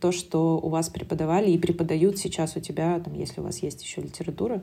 то, 0.00 0.12
что 0.12 0.60
у 0.60 0.68
вас 0.68 0.90
преподавали 0.90 1.50
и 1.50 1.58
преподают 1.58 2.18
сейчас 2.18 2.56
у 2.56 2.60
тебя, 2.60 3.00
там, 3.00 3.14
если 3.14 3.40
у 3.40 3.44
вас 3.44 3.58
есть 3.62 3.82
еще 3.82 4.00
литература, 4.00 4.62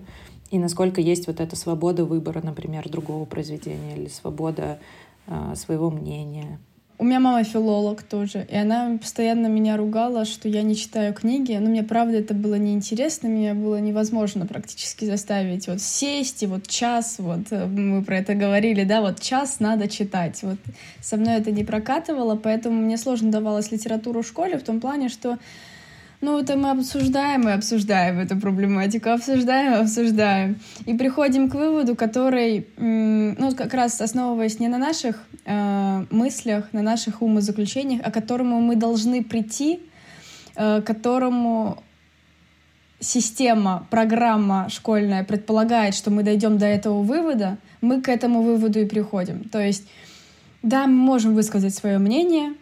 и 0.50 0.60
насколько 0.60 1.02
есть 1.02 1.28
вот 1.28 1.42
эта 1.42 1.58
свобода 1.58 2.06
выбора, 2.06 2.42
например, 2.42 2.88
другого 2.90 3.26
произведения 3.26 3.98
или 3.98 4.08
свобода 4.08 4.80
э, 5.26 5.56
своего 5.56 5.90
мнения. 5.92 6.60
У 7.00 7.04
меня 7.04 7.20
мама 7.20 7.44
филолог 7.44 8.02
тоже, 8.02 8.48
и 8.50 8.56
она 8.56 8.98
постоянно 9.00 9.48
меня 9.48 9.78
ругала, 9.78 10.26
что 10.26 10.50
я 10.50 10.64
не 10.64 10.76
читаю 10.76 11.14
книги. 11.14 11.54
Но 11.54 11.70
мне, 11.70 11.84
правда, 11.84 12.18
это 12.18 12.34
было 12.34 12.56
неинтересно, 12.56 13.28
меня 13.28 13.54
было 13.54 13.80
невозможно 13.80 14.48
практически 14.48 15.06
заставить 15.06 15.68
вот 15.68 15.80
сесть 15.80 16.42
и 16.42 16.48
вот 16.48 16.68
час, 16.68 17.18
вот 17.20 17.52
э, 17.52 17.68
мы 17.68 18.04
про 18.04 18.18
это 18.18 18.34
говорили, 18.34 18.84
да, 18.84 19.02
вот 19.02 19.20
час 19.20 19.60
надо 19.60 19.88
читать. 19.88 20.40
Вот 20.42 20.58
со 21.00 21.18
мной 21.18 21.36
это 21.36 21.52
не 21.52 21.64
прокатывало, 21.64 22.36
поэтому 22.36 22.82
мне 22.82 22.98
сложно 22.98 23.32
давалась 23.32 23.72
литература 23.72 24.24
в 24.24 24.28
школе 24.28 24.58
в 24.58 24.64
том 24.64 24.80
плане, 24.80 25.10
что 25.10 25.38
ну, 26.20 26.40
это 26.40 26.58
мы 26.58 26.72
обсуждаем 26.72 27.48
и 27.48 27.52
обсуждаем 27.52 28.20
эту 28.20 28.40
проблематику, 28.40 29.10
обсуждаем 29.10 29.74
и 29.74 29.76
обсуждаем. 29.78 30.60
И 30.86 30.96
приходим 30.96 31.50
к 31.50 31.54
выводу, 31.54 31.96
который, 31.96 32.68
ну, 32.78 33.56
как 33.56 33.74
раз 33.74 34.02
основываясь 34.02 34.60
не 34.60 34.68
на 34.68 34.80
наших 34.80 35.24
э, 35.46 36.06
мыслях, 36.10 36.74
на 36.74 36.82
наших 36.82 37.22
умозаключениях, 37.22 38.02
а 38.04 38.10
к 38.10 38.14
которому 38.16 38.62
мы 38.62 38.76
должны 38.76 39.24
прийти, 39.24 39.80
э, 40.56 40.82
которому 40.82 41.84
система, 43.00 43.88
программа 43.92 44.70
школьная 44.70 45.24
предполагает, 45.24 45.94
что 45.94 46.10
мы 46.10 46.24
дойдем 46.24 46.58
до 46.58 46.66
этого 46.66 47.04
вывода, 47.04 47.58
мы 47.82 48.02
к 48.02 48.10
этому 48.10 48.42
выводу 48.42 48.80
и 48.80 48.86
приходим. 48.86 49.44
То 49.50 49.60
есть, 49.60 49.88
да, 50.64 50.88
мы 50.88 50.96
можем 50.96 51.36
высказать 51.36 51.76
свое 51.76 52.00
мнение, 52.00 52.54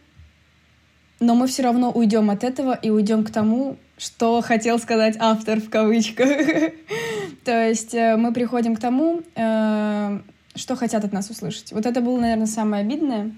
но 1.19 1.36
мы 1.36 1.47
все 1.47 1.63
равно 1.63 1.91
уйдем 1.91 2.30
от 2.30 2.43
этого 2.43 2.73
и 2.73 2.89
уйдем 2.89 3.23
к 3.23 3.32
тому, 3.32 3.78
что 3.97 4.41
хотел 4.41 4.80
сказать 4.80 5.15
автор 5.19 5.62
в 5.62 5.69
кавычках. 5.69 6.30
То 7.45 7.67
есть 7.67 7.93
э, 7.93 8.17
мы 8.17 8.34
приходим 8.34 8.75
к 8.75 8.80
тому, 8.80 9.21
э, 9.36 10.19
что 10.56 10.75
хотят 10.75 11.06
от 11.06 11.13
нас 11.13 11.30
услышать. 11.30 11.71
Вот 11.71 11.86
это 11.86 12.01
было, 12.01 12.19
наверное, 12.19 12.47
самое 12.47 12.82
обидное. 12.82 13.32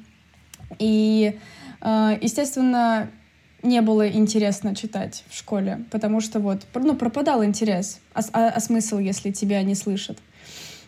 И, 0.79 1.37
э, 1.81 2.17
естественно, 2.21 3.09
не 3.61 3.81
было 3.81 4.09
интересно 4.09 4.75
читать 4.75 5.23
в 5.29 5.37
школе, 5.37 5.85
потому 5.91 6.21
что 6.21 6.39
вот, 6.39 6.65
ну, 6.73 6.95
пропадал 6.95 7.43
интерес, 7.43 7.99
а, 8.13 8.21
а, 8.33 8.49
а 8.49 8.59
смысл, 8.59 8.97
если 8.97 9.31
тебя 9.31 9.61
не 9.63 9.75
слышат. 9.75 10.17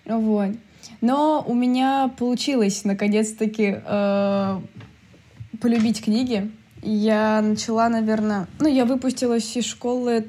Вот. 0.06 0.56
Но 1.02 1.44
у 1.46 1.54
меня 1.54 2.12
получилось, 2.18 2.84
наконец-таки, 2.84 3.78
э, 3.86 4.60
полюбить 5.62 6.04
книги, 6.04 6.52
я 6.82 7.42
начала, 7.42 7.90
наверное... 7.90 8.48
Ну, 8.60 8.68
я 8.68 8.86
выпустилась 8.86 9.56
из 9.56 9.66
школы 9.66 10.28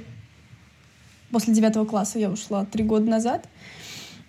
после 1.31 1.55
девятого 1.55 1.85
класса. 1.85 2.19
Я 2.19 2.31
ушла 2.31 2.65
три 2.65 2.85
года 2.85 3.09
назад. 3.09 3.49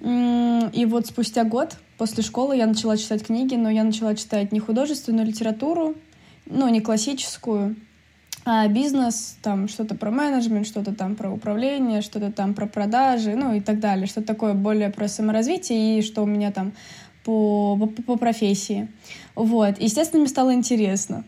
И 0.02 0.86
вот 0.88 1.08
спустя 1.08 1.44
год 1.44 1.78
после 1.98 2.24
школы 2.24 2.58
я 2.58 2.66
начала 2.66 2.98
читать 2.98 3.26
книги, 3.26 3.56
но 3.56 3.70
я 3.70 3.84
начала 3.84 4.16
читать 4.16 4.52
не 4.52 4.60
художественную 4.60 5.28
литературу, 5.28 5.96
ну, 6.48 6.68
не 6.70 6.82
классическую, 6.82 7.76
а 8.44 8.68
бизнес, 8.68 9.38
там 9.44 9.68
что-то 9.68 9.94
про 9.94 10.10
менеджмент, 10.10 10.66
что-то 10.66 10.96
там 10.96 11.16
про 11.16 11.30
управление, 11.30 12.02
что-то 12.02 12.32
там 12.32 12.56
про 12.56 12.66
продажи, 12.66 13.36
ну 13.36 13.54
и 13.54 13.60
так 13.60 13.80
далее, 13.80 14.08
что-то 14.08 14.26
такое 14.26 14.56
более 14.56 14.90
про 14.90 15.08
саморазвитие 15.08 16.00
и 16.00 16.02
что 16.02 16.24
у 16.24 16.26
меня 16.26 16.52
там 16.52 16.74
по, 17.24 17.78
по, 17.78 18.02
по 18.02 18.16
профессии. 18.16 18.88
Вот. 19.36 19.80
Естественно, 19.80 20.22
мне 20.22 20.30
стало 20.30 20.56
интересно 20.56 21.24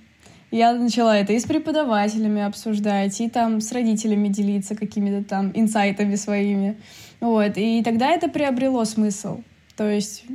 я 0.57 0.73
начала 0.73 1.17
это 1.17 1.33
и 1.33 1.39
с 1.39 1.45
преподавателями 1.45 2.43
обсуждать, 2.43 3.19
и 3.19 3.27
там 3.27 3.59
с 3.59 3.71
родителями 3.71 4.27
делиться 4.27 4.75
какими-то 4.75 5.27
там 5.27 5.51
инсайтами 5.55 6.13
своими. 6.13 6.77
Вот. 7.19 7.53
И 7.55 7.81
тогда 7.83 8.11
это 8.11 8.29
приобрело 8.29 8.85
смысл. 8.85 9.41
То 9.75 9.89
есть, 9.89 10.25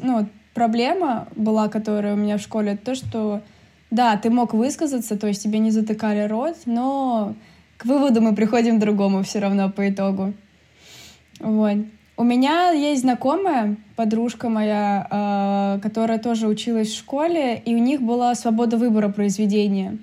ну, 0.00 0.26
проблема 0.54 1.28
была, 1.36 1.68
которая 1.68 2.14
у 2.14 2.16
меня 2.16 2.38
в 2.38 2.40
школе, 2.40 2.78
то, 2.82 2.94
что 2.94 3.42
да, 3.90 4.16
ты 4.16 4.30
мог 4.30 4.54
высказаться, 4.54 5.18
то 5.18 5.26
есть 5.26 5.42
тебе 5.42 5.58
не 5.58 5.70
затыкали 5.70 6.26
рот, 6.26 6.56
но 6.64 7.34
к 7.76 7.84
выводу 7.84 8.22
мы 8.22 8.34
приходим 8.34 8.78
к 8.78 8.80
другому 8.80 9.22
все 9.22 9.40
равно 9.40 9.70
по 9.70 9.90
итогу. 9.90 10.32
Вот. 11.38 11.76
У 12.20 12.22
меня 12.22 12.70
есть 12.72 13.00
знакомая, 13.00 13.76
подружка 13.96 14.50
моя, 14.50 15.06
э, 15.10 15.80
которая 15.80 16.18
тоже 16.18 16.48
училась 16.48 16.88
в 16.88 16.98
школе, 16.98 17.56
и 17.56 17.74
у 17.74 17.78
них 17.78 18.02
была 18.02 18.34
свобода 18.34 18.76
выбора 18.76 19.08
произведения. 19.08 19.96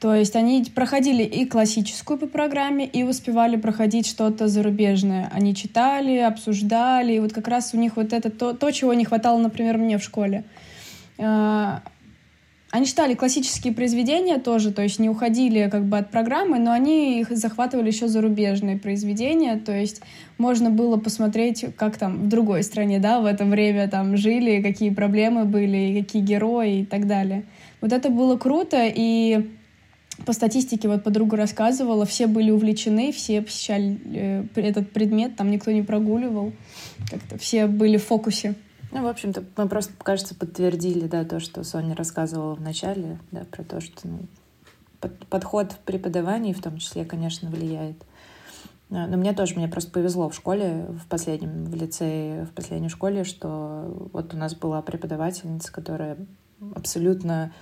То 0.00 0.14
есть 0.14 0.36
они 0.36 0.64
проходили 0.74 1.22
и 1.22 1.44
классическую 1.44 2.16
по 2.16 2.26
программе, 2.26 2.86
и 2.86 3.02
успевали 3.02 3.56
проходить 3.56 4.06
что-то 4.06 4.48
зарубежное. 4.48 5.30
Они 5.34 5.54
читали, 5.54 6.16
обсуждали, 6.16 7.12
и 7.12 7.20
вот 7.20 7.34
как 7.34 7.46
раз 7.46 7.74
у 7.74 7.76
них 7.76 7.96
вот 7.96 8.14
это 8.14 8.30
то, 8.30 8.54
то 8.54 8.70
чего 8.70 8.94
не 8.94 9.04
хватало, 9.04 9.36
например, 9.36 9.76
мне 9.76 9.98
в 9.98 10.02
школе. 10.02 10.44
Э, 11.18 11.80
они 12.70 12.86
читали 12.86 13.14
классические 13.14 13.72
произведения 13.72 14.38
тоже, 14.38 14.72
то 14.72 14.82
есть 14.82 15.00
не 15.00 15.08
уходили 15.08 15.68
как 15.68 15.84
бы 15.86 15.98
от 15.98 16.10
программы, 16.10 16.60
но 16.60 16.70
они 16.70 17.20
их 17.20 17.30
захватывали 17.30 17.88
еще 17.88 18.06
зарубежные 18.06 18.78
произведения, 18.78 19.56
то 19.56 19.72
есть 19.72 20.00
можно 20.38 20.70
было 20.70 20.96
посмотреть, 20.96 21.66
как 21.76 21.96
там 21.96 22.18
в 22.24 22.28
другой 22.28 22.62
стране, 22.62 23.00
да, 23.00 23.20
в 23.20 23.26
это 23.26 23.44
время 23.44 23.88
там 23.88 24.16
жили, 24.16 24.62
какие 24.62 24.90
проблемы 24.90 25.46
были, 25.46 26.00
какие 26.00 26.22
герои 26.22 26.80
и 26.80 26.84
так 26.84 27.08
далее. 27.08 27.44
Вот 27.80 27.92
это 27.92 28.08
было 28.08 28.36
круто, 28.36 28.84
и 28.86 29.50
по 30.24 30.32
статистике 30.32 30.86
вот 30.86 31.02
подруга 31.02 31.36
рассказывала, 31.36 32.06
все 32.06 32.28
были 32.28 32.52
увлечены, 32.52 33.10
все 33.10 33.42
посещали 33.42 33.98
э, 34.04 34.44
этот 34.54 34.92
предмет, 34.92 35.34
там 35.34 35.50
никто 35.50 35.72
не 35.72 35.82
прогуливал, 35.82 36.52
как-то 37.10 37.36
все 37.36 37.66
были 37.66 37.96
в 37.96 38.04
фокусе. 38.04 38.54
Ну, 38.92 39.04
в 39.04 39.06
общем-то, 39.06 39.44
мы 39.56 39.68
просто, 39.68 39.92
кажется, 40.02 40.34
подтвердили, 40.34 41.06
да, 41.06 41.24
то, 41.24 41.38
что 41.38 41.62
Соня 41.62 41.94
рассказывала 41.94 42.54
в 42.54 42.60
начале, 42.60 43.20
да, 43.30 43.44
про 43.44 43.62
то, 43.62 43.80
что 43.80 44.08
ну, 44.08 44.20
под, 45.00 45.26
подход 45.26 45.72
в 45.72 45.78
преподавании 45.78 46.52
в 46.52 46.62
том 46.62 46.78
числе, 46.78 47.04
конечно, 47.04 47.48
влияет. 47.50 47.96
Но 48.88 49.16
мне 49.16 49.32
тоже, 49.32 49.54
мне 49.54 49.68
просто 49.68 49.92
повезло 49.92 50.28
в 50.28 50.34
школе, 50.34 50.86
в 50.88 51.06
последнем, 51.06 51.66
в 51.66 51.74
лицее, 51.76 52.46
в 52.46 52.50
последней 52.50 52.88
школе, 52.88 53.22
что 53.22 54.08
вот 54.12 54.34
у 54.34 54.36
нас 54.36 54.56
была 54.56 54.82
преподавательница, 54.82 55.72
которая 55.72 56.16
абсолютно 56.74 57.52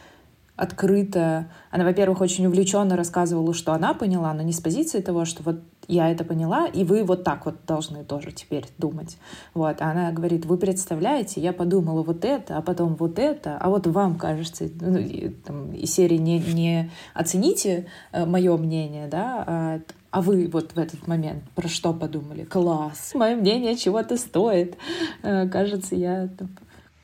открыто. 0.59 1.49
Она, 1.71 1.85
во-первых, 1.85 2.21
очень 2.21 2.47
увлеченно 2.47 2.97
рассказывала, 2.97 3.55
что 3.55 3.73
она 3.73 3.95
поняла, 3.95 4.35
но 4.35 4.43
не 4.43 4.53
с 4.53 4.61
позиции 4.61 5.01
того, 5.01 5.25
что 5.25 5.43
вот 5.45 5.61
я 5.87 6.11
это 6.11 6.25
поняла, 6.25 6.67
и 6.67 6.85
вы 6.85 7.05
вот 7.05 7.25
так 7.25 7.47
вот 7.47 7.65
должны 7.67 8.05
тоже 8.05 8.33
теперь 8.33 8.67
думать. 8.77 9.17
Вот. 9.55 9.81
А 9.81 9.93
она 9.93 10.11
говорит, 10.11 10.45
вы 10.45 10.59
представляете, 10.59 11.41
я 11.41 11.53
подумала 11.53 12.03
вот 12.03 12.25
это, 12.25 12.59
а 12.59 12.63
потом 12.63 12.97
вот 12.97 13.19
это, 13.19 13.57
а 13.57 13.71
вот 13.71 13.87
вам 13.87 14.17
кажется, 14.17 14.69
ну, 14.81 14.99
и, 14.99 15.29
там, 15.29 15.73
из 15.73 15.95
серии 15.95 16.19
не, 16.19 16.41
не 16.41 16.91
оцените 17.15 17.87
э, 18.13 18.27
мое 18.27 18.57
мнение, 18.57 19.07
да, 19.07 19.45
а, 19.47 19.81
а 20.11 20.21
вы 20.21 20.51
вот 20.53 20.73
в 20.73 20.79
этот 20.79 21.07
момент 21.07 21.45
про 21.55 21.69
что 21.69 21.95
подумали? 21.95 22.43
Класс! 22.45 23.13
Мое 23.15 23.37
мнение 23.37 23.77
чего-то 23.77 24.17
стоит. 24.17 24.77
Э, 25.23 25.49
кажется, 25.49 25.95
я 25.95 26.29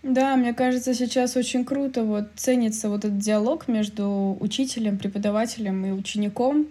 да, 0.05 0.37
мне 0.37 0.53
кажется, 0.53 0.93
сейчас 0.93 1.35
очень 1.35 1.64
круто 1.64 2.05
вот 2.05 2.27
ценится 2.37 2.90
вот 2.90 3.07
этот 3.07 3.19
диалог 3.19 3.69
между 3.69 4.37
учителем, 4.38 4.99
преподавателем 4.99 5.87
и 5.87 5.93
учеником. 5.93 6.67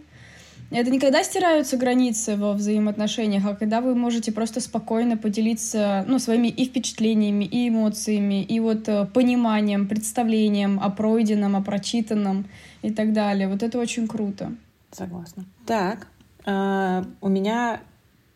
Это 0.69 0.91
не 0.91 0.99
когда 0.99 1.23
стираются 1.23 1.77
границы 1.77 2.35
во 2.35 2.53
взаимоотношениях, 2.53 3.43
а 3.45 3.55
когда 3.55 3.81
вы 3.81 3.95
можете 3.95 4.31
просто 4.31 4.59
спокойно 4.59 5.17
поделиться 5.17 6.05
ну, 6.07 6.19
своими 6.19 6.47
и 6.47 6.65
впечатлениями, 6.65 7.43
и 7.45 7.69
эмоциями, 7.69 8.43
и 8.43 8.59
вот 8.59 8.87
э, 8.87 9.05
пониманием, 9.05 9.87
представлением 9.87 10.79
о 10.79 10.89
пройденном, 10.91 11.55
о 11.55 11.61
прочитанном 11.61 12.45
и 12.83 12.91
так 12.91 13.13
далее. 13.13 13.47
Вот 13.47 13.63
это 13.63 13.79
очень 13.79 14.07
круто. 14.07 14.51
Согласна. 14.91 15.45
Так, 15.65 16.07
э, 16.45 17.03
у 17.21 17.29
меня 17.29 17.81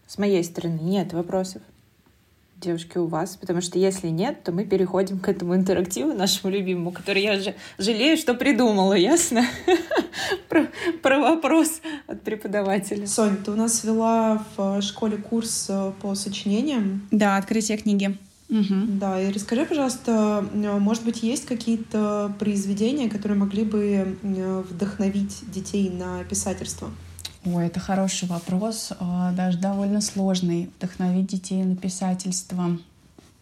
с 0.08 0.18
моей 0.18 0.44
стороны 0.44 0.80
нет 0.80 1.14
вопросов 1.14 1.62
девушки, 2.60 2.98
у 2.98 3.08
вас? 3.08 3.38
Потому 3.38 3.62
что 3.62 3.80
если 3.80 4.08
нет, 4.08 4.44
то 4.44 4.52
мы 4.52 4.66
переходим 4.66 5.20
к 5.20 5.30
этому 5.30 5.56
интерактиву 5.56 6.14
нашему 6.14 6.52
любимому, 6.52 6.92
который 6.92 7.22
я 7.22 7.40
же 7.40 7.56
жалею, 7.78 8.18
что 8.18 8.34
придумала, 8.34 8.94
ясно? 8.94 9.46
про, 10.50 10.68
про 11.02 11.20
вопрос 11.20 11.82
от 12.08 12.22
преподавателя. 12.24 13.08
Сонь, 13.08 13.38
ты 13.38 13.52
у 13.52 13.56
нас 13.56 13.84
вела 13.84 14.44
в 14.56 14.82
школе 14.82 15.18
курс 15.18 15.68
э, 15.70 15.92
по 16.02 16.16
сочинениям. 16.16 17.08
Да, 17.12 17.38
открытие 17.38 17.78
книги. 17.78 18.18
Угу. 18.50 18.98
Да, 19.00 19.22
и 19.22 19.32
расскажи, 19.32 19.66
пожалуйста, 19.66 20.46
э, 20.54 20.80
может 20.80 21.04
быть, 21.04 21.22
есть 21.22 21.46
какие-то 21.46 22.34
произведения, 22.40 23.10
которые 23.10 23.38
могли 23.38 23.64
бы 23.64 24.18
э, 24.22 24.64
вдохновить 24.70 25.52
детей 25.52 25.90
на 25.90 26.24
писательство? 26.24 26.90
Ой, 27.54 27.68
это 27.68 27.80
хороший 27.80 28.28
вопрос, 28.28 28.92
а, 29.00 29.32
даже 29.32 29.58
довольно 29.58 30.02
сложный. 30.02 30.70
Вдохновить 30.78 31.28
детей 31.28 31.64
на 31.64 31.78
писательство. 31.78 32.78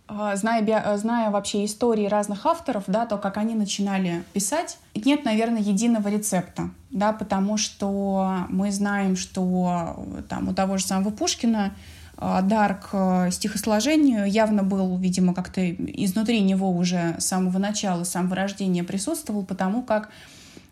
А, 0.08 0.36
зная, 0.36 0.98
зная 0.98 1.32
вообще 1.32 1.66
истории 1.66 2.06
разных 2.06 2.46
авторов, 2.46 2.84
да, 2.86 3.08
то, 3.08 3.18
как 3.18 3.38
они 3.38 3.56
начинали 3.56 4.24
писать, 4.34 4.78
нет, 4.94 5.26
наверное, 5.26 5.62
единого 5.62 6.10
рецепта, 6.10 6.70
да, 6.92 7.14
потому 7.14 7.58
что 7.58 8.46
мы 8.50 8.72
знаем, 8.72 9.16
что 9.16 10.06
там 10.30 10.50
у 10.50 10.54
того 10.54 10.78
же 10.78 10.86
самого 10.86 11.10
Пушкина 11.10 11.74
дар 12.18 12.80
к 12.80 13.30
стихосложению, 13.32 14.30
явно 14.30 14.64
был, 14.64 14.98
видимо, 14.98 15.34
как-то 15.34 15.68
изнутри 15.70 16.42
него 16.42 16.72
уже 16.72 17.16
с 17.18 17.26
самого 17.26 17.58
начала, 17.58 18.04
с 18.04 18.12
самого 18.12 18.36
рождения 18.36 18.84
присутствовал, 18.84 19.44
потому 19.44 19.82
как 19.82 20.12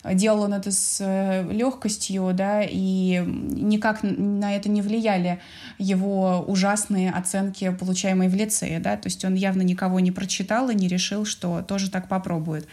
делал 0.03 0.43
он 0.43 0.53
это 0.53 0.71
с 0.71 0.97
э, 0.99 1.47
легкостью, 1.51 2.31
да, 2.33 2.61
и 2.61 3.23
никак 3.25 3.99
на 4.03 4.55
это 4.55 4.69
не 4.69 4.81
влияли 4.81 5.39
его 5.77 6.43
ужасные 6.45 7.11
оценки, 7.11 7.69
получаемые 7.71 8.29
в 8.29 8.35
лицее, 8.35 8.79
да, 8.79 8.97
то 8.97 9.07
есть 9.07 9.23
он 9.23 9.35
явно 9.35 9.61
никого 9.61 9.99
не 9.99 10.11
прочитал 10.11 10.69
и 10.69 10.75
не 10.75 10.87
решил, 10.87 11.25
что 11.25 11.61
тоже 11.61 11.89
так 11.89 12.09
попробует. 12.09 12.67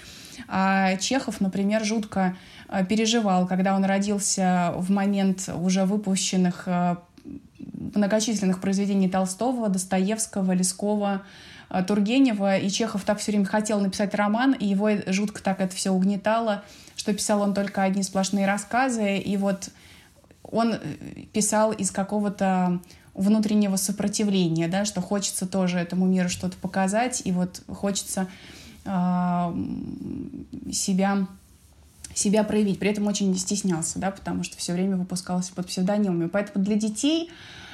А 0.48 0.96
Чехов, 0.96 1.40
например, 1.40 1.84
жутко 1.84 2.36
э, 2.68 2.84
переживал, 2.84 3.46
когда 3.46 3.76
он 3.76 3.84
родился 3.84 4.72
в 4.76 4.90
момент 4.90 5.48
уже 5.54 5.84
выпущенных 5.84 6.64
э, 6.66 6.96
многочисленных 7.94 8.60
произведений 8.60 9.08
Толстого, 9.08 9.68
Достоевского, 9.68 10.52
Лескова, 10.52 11.22
Тургенева, 11.86 12.58
и 12.58 12.68
Чехов 12.68 13.04
так 13.04 13.18
все 13.18 13.32
время 13.32 13.46
хотел 13.46 13.80
написать 13.80 14.14
роман, 14.14 14.52
и 14.52 14.66
его 14.66 14.90
жутко 15.06 15.42
так 15.42 15.60
это 15.60 15.74
все 15.74 15.90
угнетало, 15.90 16.64
что 16.96 17.14
писал 17.14 17.42
он 17.42 17.54
только 17.54 17.82
одни 17.82 18.02
сплошные 18.02 18.46
рассказы, 18.46 19.18
и 19.18 19.36
вот 19.36 19.70
он 20.42 20.74
э, 20.74 20.78
писал 21.32 21.72
из 21.72 21.90
какого-то 21.90 22.80
внутреннего 23.14 23.76
сопротивления, 23.76 24.68
да, 24.68 24.84
что 24.84 25.00
хочется 25.00 25.46
тоже 25.46 25.78
этому 25.78 26.06
миру 26.06 26.28
что-то 26.28 26.56
показать, 26.56 27.22
и 27.24 27.32
вот 27.32 27.62
хочется 27.68 28.26
э, 28.84 29.54
себя 30.72 31.26
себя 32.12 32.42
проявить. 32.42 32.80
При 32.80 32.90
этом 32.90 33.06
очень 33.06 33.36
стеснялся, 33.36 34.00
да, 34.00 34.10
потому 34.10 34.42
что 34.42 34.56
все 34.56 34.72
время 34.72 34.96
выпускался 34.96 35.52
под 35.52 35.68
псевдонимами. 35.68 36.26
Поэтому 36.26 36.64
для 36.64 36.74
детей 36.74 37.30
э, 37.30 37.69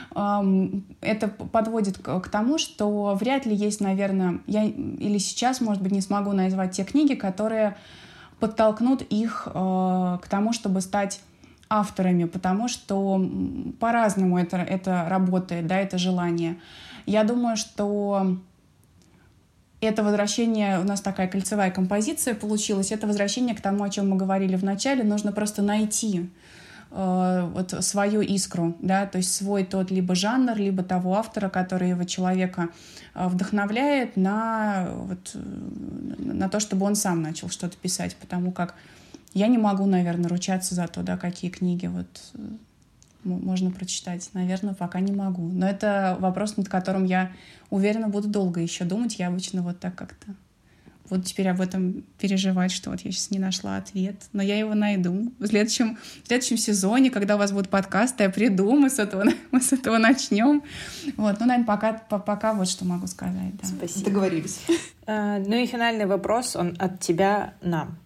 это 1.02 1.28
подводит 1.28 1.98
к, 1.98 2.28
тому, 2.30 2.56
что 2.56 3.14
вряд 3.14 3.44
ли 3.44 3.54
есть, 3.54 3.82
наверное, 3.82 4.40
я 4.46 4.64
или 4.64 5.18
сейчас, 5.18 5.60
может 5.60 5.82
быть, 5.82 5.92
не 5.92 6.00
смогу 6.00 6.32
назвать 6.32 6.72
те 6.72 6.84
книги, 6.84 7.14
которые 7.14 7.76
подтолкнут 8.40 9.02
их 9.02 9.46
э, 9.46 10.18
к 10.22 10.28
тому, 10.28 10.54
чтобы 10.54 10.80
стать 10.80 11.20
авторами, 11.68 12.24
потому 12.24 12.68
что 12.68 13.22
по-разному 13.78 14.38
это, 14.38 14.56
это 14.56 15.06
работает, 15.08 15.66
да, 15.66 15.78
это 15.78 15.98
желание. 15.98 16.56
Я 17.04 17.22
думаю, 17.22 17.56
что 17.58 18.38
это 19.80 20.02
возвращение, 20.02 20.80
у 20.80 20.84
нас 20.84 21.02
такая 21.02 21.28
кольцевая 21.28 21.70
композиция 21.70 22.34
получилась, 22.34 22.90
это 22.90 23.06
возвращение 23.06 23.54
к 23.54 23.60
тому, 23.60 23.84
о 23.84 23.90
чем 23.90 24.08
мы 24.08 24.16
говорили 24.16 24.56
в 24.56 24.64
начале, 24.64 25.04
нужно 25.04 25.32
просто 25.32 25.60
найти 25.60 26.30
э, 26.91 27.51
вот 27.55 27.84
свою 27.84 28.20
искру, 28.20 28.76
да, 28.80 29.07
то 29.07 29.18
есть 29.18 29.34
свой 29.34 29.64
тот 29.64 29.91
либо 29.91 30.14
жанр, 30.14 30.57
либо 30.57 30.82
того 30.82 31.16
автора, 31.16 31.49
который 31.49 31.91
его 31.91 32.05
человека 32.05 32.68
э, 33.14 33.26
вдохновляет 33.28 34.16
на, 34.16 34.89
вот, 34.93 35.37
на 36.18 36.49
то, 36.49 36.61
чтобы 36.61 36.87
он 36.87 36.95
сам 36.95 37.22
начал 37.22 37.49
что-то 37.49 37.76
писать, 37.76 38.16
потому 38.16 38.53
как 38.53 38.74
я 39.34 39.49
не 39.49 39.59
могу, 39.59 39.84
наверное, 39.87 40.30
ручаться 40.30 40.74
за 40.74 40.89
то, 40.89 41.03
да, 41.03 41.16
какие 41.16 41.51
книги 41.51 41.87
вот 41.87 42.07
э, 42.34 42.39
можно 43.24 43.70
прочитать. 43.70 44.30
Наверное, 44.32 44.74
пока 44.74 45.01
не 45.01 45.12
могу. 45.12 45.47
Но 45.49 45.68
это 45.68 46.16
вопрос, 46.20 46.57
над 46.57 46.68
которым 46.68 47.05
я 47.05 47.32
уверена 47.70 48.09
буду 48.09 48.28
долго 48.28 48.61
еще 48.61 48.84
думать. 48.84 49.18
Я 49.18 49.28
обычно 49.28 49.62
вот 49.62 49.78
так 49.78 49.95
как-то 49.95 50.34
буду 51.09 51.22
теперь 51.22 51.48
об 51.48 51.61
этом 51.61 52.04
переживать, 52.18 52.72
что 52.72 52.90
вот 52.90 53.00
я 53.00 53.12
сейчас 53.12 53.30
не 53.30 53.38
нашла 53.38 53.76
ответ, 53.76 54.16
но 54.32 54.42
я 54.42 54.59
его 54.59 54.74
найду. 54.74 55.32
В 55.38 55.46
следующем, 55.46 55.98
в 56.22 56.26
следующем 56.26 56.57
сезоне, 56.57 57.11
когда 57.11 57.36
у 57.36 57.38
вас 57.38 57.52
будут 57.52 57.68
подкасты, 57.68 58.24
я 58.24 58.30
приду, 58.30 58.72
мы 58.76 58.90
с 58.90 58.98
этого, 58.98 59.24
мы 59.50 59.61
с 59.61 59.72
этого 59.72 59.98
начнем. 59.98 60.62
Вот, 61.16 61.40
ну, 61.40 61.46
наверное, 61.46 61.66
пока, 61.66 61.92
пока 61.92 62.52
вот 62.54 62.68
что 62.68 62.84
могу 62.84 63.07
сказать. 63.07 63.57
Да. 63.61 63.68
Спасибо. 63.68 64.04
Договорились. 64.07 64.61
А, 65.09 65.38
ну 65.38 65.54
и 65.54 65.66
финальный 65.66 66.07
вопрос, 66.07 66.57
он 66.57 66.74
от 66.80 66.98
тебя 66.98 67.54
нам. 67.62 67.96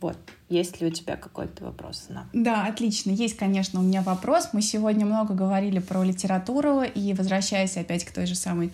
Вот. 0.00 0.16
Есть 0.48 0.80
ли 0.80 0.86
у 0.86 0.90
тебя 0.90 1.16
какой-то 1.16 1.64
вопрос? 1.64 2.06
На? 2.08 2.26
Да, 2.32 2.66
отлично. 2.66 3.10
Есть, 3.10 3.36
конечно, 3.36 3.80
у 3.80 3.82
меня 3.82 4.02
вопрос. 4.02 4.50
Мы 4.52 4.62
сегодня 4.62 5.04
много 5.04 5.34
говорили 5.34 5.78
про 5.78 6.02
литературу, 6.02 6.82
и 6.82 7.12
возвращаясь 7.14 7.76
опять 7.76 8.04
к 8.04 8.12
той 8.12 8.26
же 8.26 8.34
самой 8.34 8.72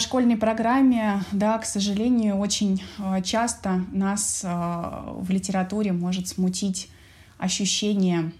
школьной 0.00 0.36
программе, 0.36 1.22
да, 1.30 1.56
к 1.58 1.64
сожалению, 1.64 2.36
очень 2.38 2.82
а, 2.98 3.20
часто 3.20 3.84
нас 3.92 4.42
а, 4.44 5.14
в 5.20 5.30
литературе 5.30 5.92
может 5.92 6.26
смутить 6.26 6.90
ощущение 7.38 8.32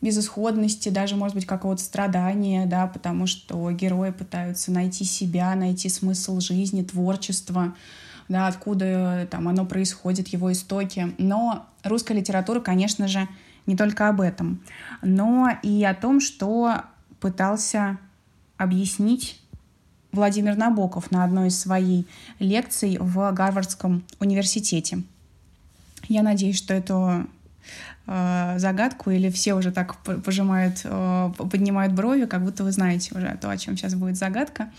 безысходности, 0.00 0.88
даже, 0.88 1.16
может 1.16 1.36
быть, 1.36 1.46
какого-то 1.46 1.82
страдания, 1.82 2.66
да, 2.66 2.88
потому 2.88 3.26
что 3.26 3.70
герои 3.70 4.10
пытаются 4.10 4.72
найти 4.72 5.04
себя, 5.04 5.54
найти 5.54 5.88
смысл 5.88 6.40
жизни, 6.40 6.82
творчество, 6.82 7.74
да, 8.28 8.48
откуда 8.48 9.28
там 9.30 9.48
оно 9.48 9.64
происходит, 9.64 10.28
его 10.28 10.52
истоки. 10.52 11.14
Но 11.18 11.66
русская 11.84 12.14
литература, 12.14 12.60
конечно 12.60 13.06
же, 13.08 13.28
не 13.66 13.76
только 13.76 14.08
об 14.08 14.20
этом, 14.20 14.60
но 15.02 15.50
и 15.62 15.84
о 15.84 15.94
том, 15.94 16.20
что 16.20 16.82
пытался 17.20 17.98
объяснить 18.56 19.40
Владимир 20.12 20.56
Набоков 20.56 21.10
на 21.10 21.24
одной 21.24 21.48
из 21.48 21.60
своих 21.60 22.04
лекций 22.38 22.96
в 22.98 23.32
Гарвардском 23.32 24.04
университете. 24.20 25.02
Я 26.08 26.22
надеюсь, 26.22 26.56
что 26.56 26.72
эту 26.72 27.26
э, 28.06 28.54
загадку 28.58 29.10
или 29.10 29.30
все 29.30 29.54
уже 29.54 29.70
так 29.70 29.96
пожимают, 30.24 30.80
э, 30.84 31.32
поднимают 31.36 31.92
брови, 31.92 32.24
как 32.24 32.42
будто 32.42 32.64
вы 32.64 32.72
знаете 32.72 33.14
уже 33.14 33.36
то, 33.40 33.50
о 33.50 33.56
чем 33.58 33.76
сейчас 33.76 33.94
будет 33.94 34.16
загадка. 34.16 34.70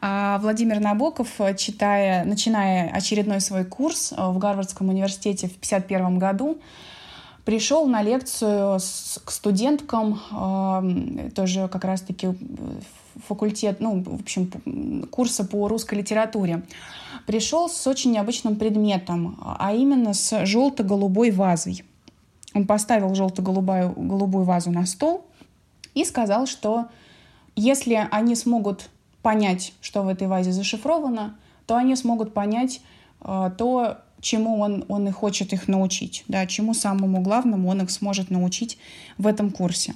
А 0.00 0.38
Владимир 0.38 0.80
Набоков, 0.80 1.28
читая, 1.56 2.24
начиная 2.24 2.90
очередной 2.90 3.40
свой 3.40 3.64
курс 3.64 4.12
э, 4.12 4.28
в 4.28 4.38
Гарвардском 4.38 4.90
университете 4.90 5.48
в 5.48 5.56
1951 5.56 6.18
году, 6.18 6.58
пришел 7.44 7.86
на 7.86 8.02
лекцию 8.02 8.78
с, 8.78 9.18
к 9.24 9.30
студенткам, 9.30 10.20
э, 10.30 11.30
тоже 11.34 11.68
как 11.68 11.84
раз-таки 11.84 12.28
факультет, 13.26 13.80
ну, 13.80 14.02
в 14.02 14.20
общем, 14.20 14.50
курса 15.10 15.44
по 15.44 15.68
русской 15.68 15.96
литературе, 15.96 16.62
пришел 17.26 17.68
с 17.68 17.86
очень 17.86 18.12
необычным 18.12 18.56
предметом, 18.56 19.38
а 19.42 19.72
именно 19.74 20.14
с 20.14 20.44
желто-голубой 20.46 21.30
вазой. 21.30 21.84
Он 22.54 22.66
поставил 22.66 23.14
желто-голубую 23.14 23.92
голубую 23.96 24.44
вазу 24.44 24.70
на 24.70 24.86
стол 24.86 25.26
и 25.94 26.04
сказал, 26.04 26.46
что 26.46 26.86
если 27.56 28.08
они 28.10 28.34
смогут 28.34 28.88
понять, 29.22 29.74
что 29.80 30.02
в 30.02 30.08
этой 30.08 30.28
вазе 30.28 30.52
зашифровано, 30.52 31.36
то 31.66 31.76
они 31.76 31.96
смогут 31.96 32.32
понять 32.32 32.80
э, 33.20 33.50
то, 33.58 33.98
чему 34.20 34.60
он, 34.60 34.84
он 34.88 35.08
и 35.08 35.10
хочет 35.10 35.52
их 35.52 35.68
научить, 35.68 36.24
да, 36.28 36.46
чему 36.46 36.74
самому 36.74 37.20
главному 37.20 37.68
он 37.68 37.82
их 37.82 37.90
сможет 37.90 38.30
научить 38.30 38.78
в 39.18 39.26
этом 39.26 39.50
курсе. 39.50 39.94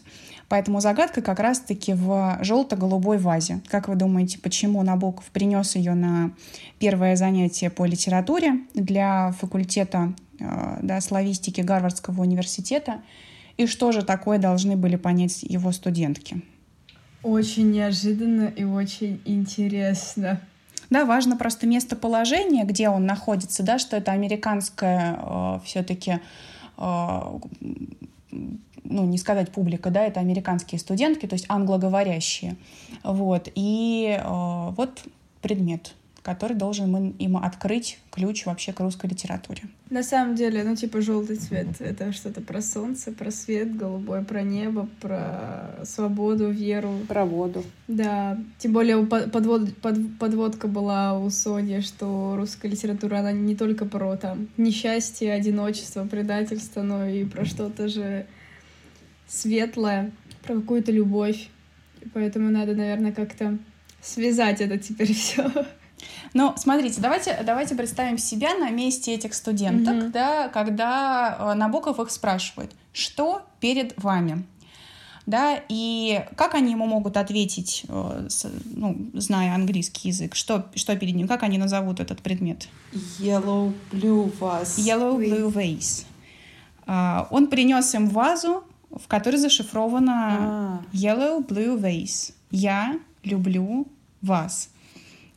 Поэтому 0.49 0.80
загадка 0.80 1.22
как 1.22 1.40
раз-таки 1.40 1.95
в 1.95 2.38
желто-голубой 2.43 3.18
вазе. 3.18 3.61
Как 3.68 3.88
вы 3.88 3.95
думаете, 3.95 4.38
почему 4.38 4.82
Набоков 4.82 5.24
принес 5.26 5.76
ее 5.76 5.95
на 5.95 6.32
первое 6.78 7.16
занятие 7.16 7.70
по 7.70 7.84
литературе 7.84 8.61
для 8.74 9.32
факультета 9.32 10.12
э, 10.38 10.78
да, 10.82 11.01
славистики 11.01 11.61
Гарвардского 11.61 12.20
университета? 12.20 13.01
И 13.57 13.66
что 13.66 13.93
же 13.93 14.03
такое 14.03 14.38
должны 14.38 14.76
были 14.76 14.97
понять 14.97 15.43
его 15.43 15.72
студентки? 15.72 16.43
Очень 17.22 17.70
неожиданно 17.70 18.53
и 18.55 18.64
очень 18.64 19.20
интересно. 19.24 20.40
Да, 20.90 21.07
важно 21.07 21.36
просто 21.36 21.66
местоположение, 21.66 22.64
где 22.64 22.88
он 22.88 23.07
находится, 23.07 23.62
да, 23.62 23.78
что 23.78 23.97
это 23.97 24.12
американское 24.12 25.18
э, 25.18 25.61
все-таки 25.64 26.18
э, 26.76 27.20
ну, 28.85 29.05
не 29.07 29.18
сказать 29.18 29.51
публика, 29.53 29.91
да, 29.91 30.05
это 30.05 30.20
американские 30.20 30.78
студентки, 30.78 31.26
то 31.26 31.35
есть 31.35 31.47
англоговорящие. 31.49 32.57
Вот. 33.05 33.49
И 33.55 34.18
э, 34.18 34.70
вот 34.76 35.05
предмет, 35.41 35.95
который 36.22 36.57
должен 36.57 37.11
им 37.18 37.37
открыть 37.37 37.99
ключ 38.11 38.47
вообще 38.47 38.72
к 38.72 38.80
русской 38.80 39.07
литературе. 39.07 39.62
На 39.91 40.03
самом 40.03 40.37
деле, 40.37 40.62
ну, 40.62 40.76
типа, 40.76 41.01
желтый 41.01 41.37
цвет— 41.37 41.66
это 41.80 42.12
что-то 42.12 42.41
про 42.41 42.62
солнце, 42.62 43.12
про 43.12 43.30
свет, 43.30 43.76
голубой, 43.76 44.22
про 44.22 44.43
небо, 44.43 44.89
про 45.01 45.80
свободу, 45.85 46.51
веру. 46.51 46.93
Про 47.09 47.24
воду. 47.24 47.64
Да. 47.89 48.39
Тем 48.59 48.72
более 48.72 49.05
подвод, 49.05 49.76
под, 49.78 50.18
подводка 50.18 50.68
была 50.68 51.18
у 51.18 51.28
Сони, 51.28 51.80
что 51.80 52.37
русская 52.37 52.68
литература, 52.68 53.18
она 53.18 53.33
не 53.33 53.57
только 53.57 53.85
про 53.85 54.16
там 54.16 54.49
несчастье, 54.57 55.33
одиночество, 55.33 56.05
предательство, 56.05 56.83
но 56.83 57.07
и 57.07 57.24
про 57.24 57.45
что-то 57.45 57.89
же 57.89 58.26
светлое, 59.33 60.12
про 60.43 60.55
какую-то 60.57 60.93
любовь. 60.93 61.49
И 62.01 62.09
поэтому 62.09 62.51
надо, 62.51 62.74
наверное, 62.74 63.12
как-то 63.12 63.59
связать 64.01 64.61
это 64.61 64.78
теперь 64.78 65.14
все. 65.14 65.51
Ну, 66.35 66.55
смотрите, 66.57 67.01
давайте, 67.01 67.41
давайте 67.45 67.74
представим 67.74 68.18
себя 68.18 68.55
на 68.55 68.70
месте 68.70 69.14
этих 69.14 69.35
студенток, 69.35 69.95
mm-hmm. 69.95 70.11
да, 70.11 70.49
когда 70.49 71.37
э, 71.39 71.55
Набоков 71.55 72.01
их 72.01 72.11
спрашивает, 72.11 72.72
что 72.93 73.43
перед 73.61 73.95
вами? 74.03 74.45
да, 75.26 75.61
и 75.68 76.24
как 76.37 76.55
они 76.55 76.72
ему 76.72 76.87
могут 76.87 77.16
ответить, 77.16 77.85
э, 77.89 78.28
ну, 78.64 79.11
зная 79.14 79.55
английский 79.55 80.09
язык, 80.09 80.35
что, 80.35 80.66
что 80.74 80.97
перед 80.97 81.14
ним, 81.14 81.28
как 81.28 81.43
они 81.43 81.59
назовут 81.59 82.01
этот 82.01 82.20
предмет? 82.22 82.68
Yellow 83.20 83.72
blue 83.93 84.33
vase. 84.39 84.78
Yellow 84.78 85.16
blue 85.18 85.53
vase. 85.53 86.05
А, 86.87 87.28
он 87.30 87.47
принес 87.47 87.95
им 87.95 88.09
вазу, 88.09 88.64
в 88.93 89.09
которой 89.09 89.36
зашифровано 89.36 90.14
а. 90.14 90.82
Yellow 90.93 91.47
blue 91.47 91.78
vase. 91.78 92.32
Я 92.51 92.99
люблю 93.24 93.86
вас. 94.20 94.70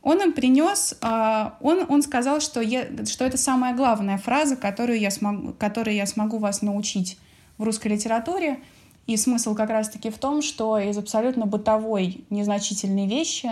Он 0.02 0.22
им 0.22 0.32
принес, 0.32 0.96
а, 1.00 1.56
он, 1.60 1.84
он 1.88 2.02
сказал, 2.02 2.40
что, 2.40 2.60
я, 2.60 2.86
что 3.06 3.24
это 3.24 3.36
самая 3.36 3.74
главная 3.74 4.18
фраза, 4.18 4.54
которую 4.54 5.00
я, 5.00 5.10
смогу, 5.10 5.52
которую 5.54 5.96
я 5.96 6.06
смогу 6.06 6.38
вас 6.38 6.62
научить 6.62 7.18
в 7.58 7.64
русской 7.64 7.88
литературе. 7.88 8.60
И 9.06 9.16
смысл 9.16 9.54
как 9.54 9.70
раз-таки 9.70 10.10
в 10.10 10.18
том, 10.18 10.42
что 10.42 10.78
из 10.78 10.98
абсолютно 10.98 11.46
бытовой 11.46 12.24
незначительной 12.30 13.06
вещи 13.06 13.50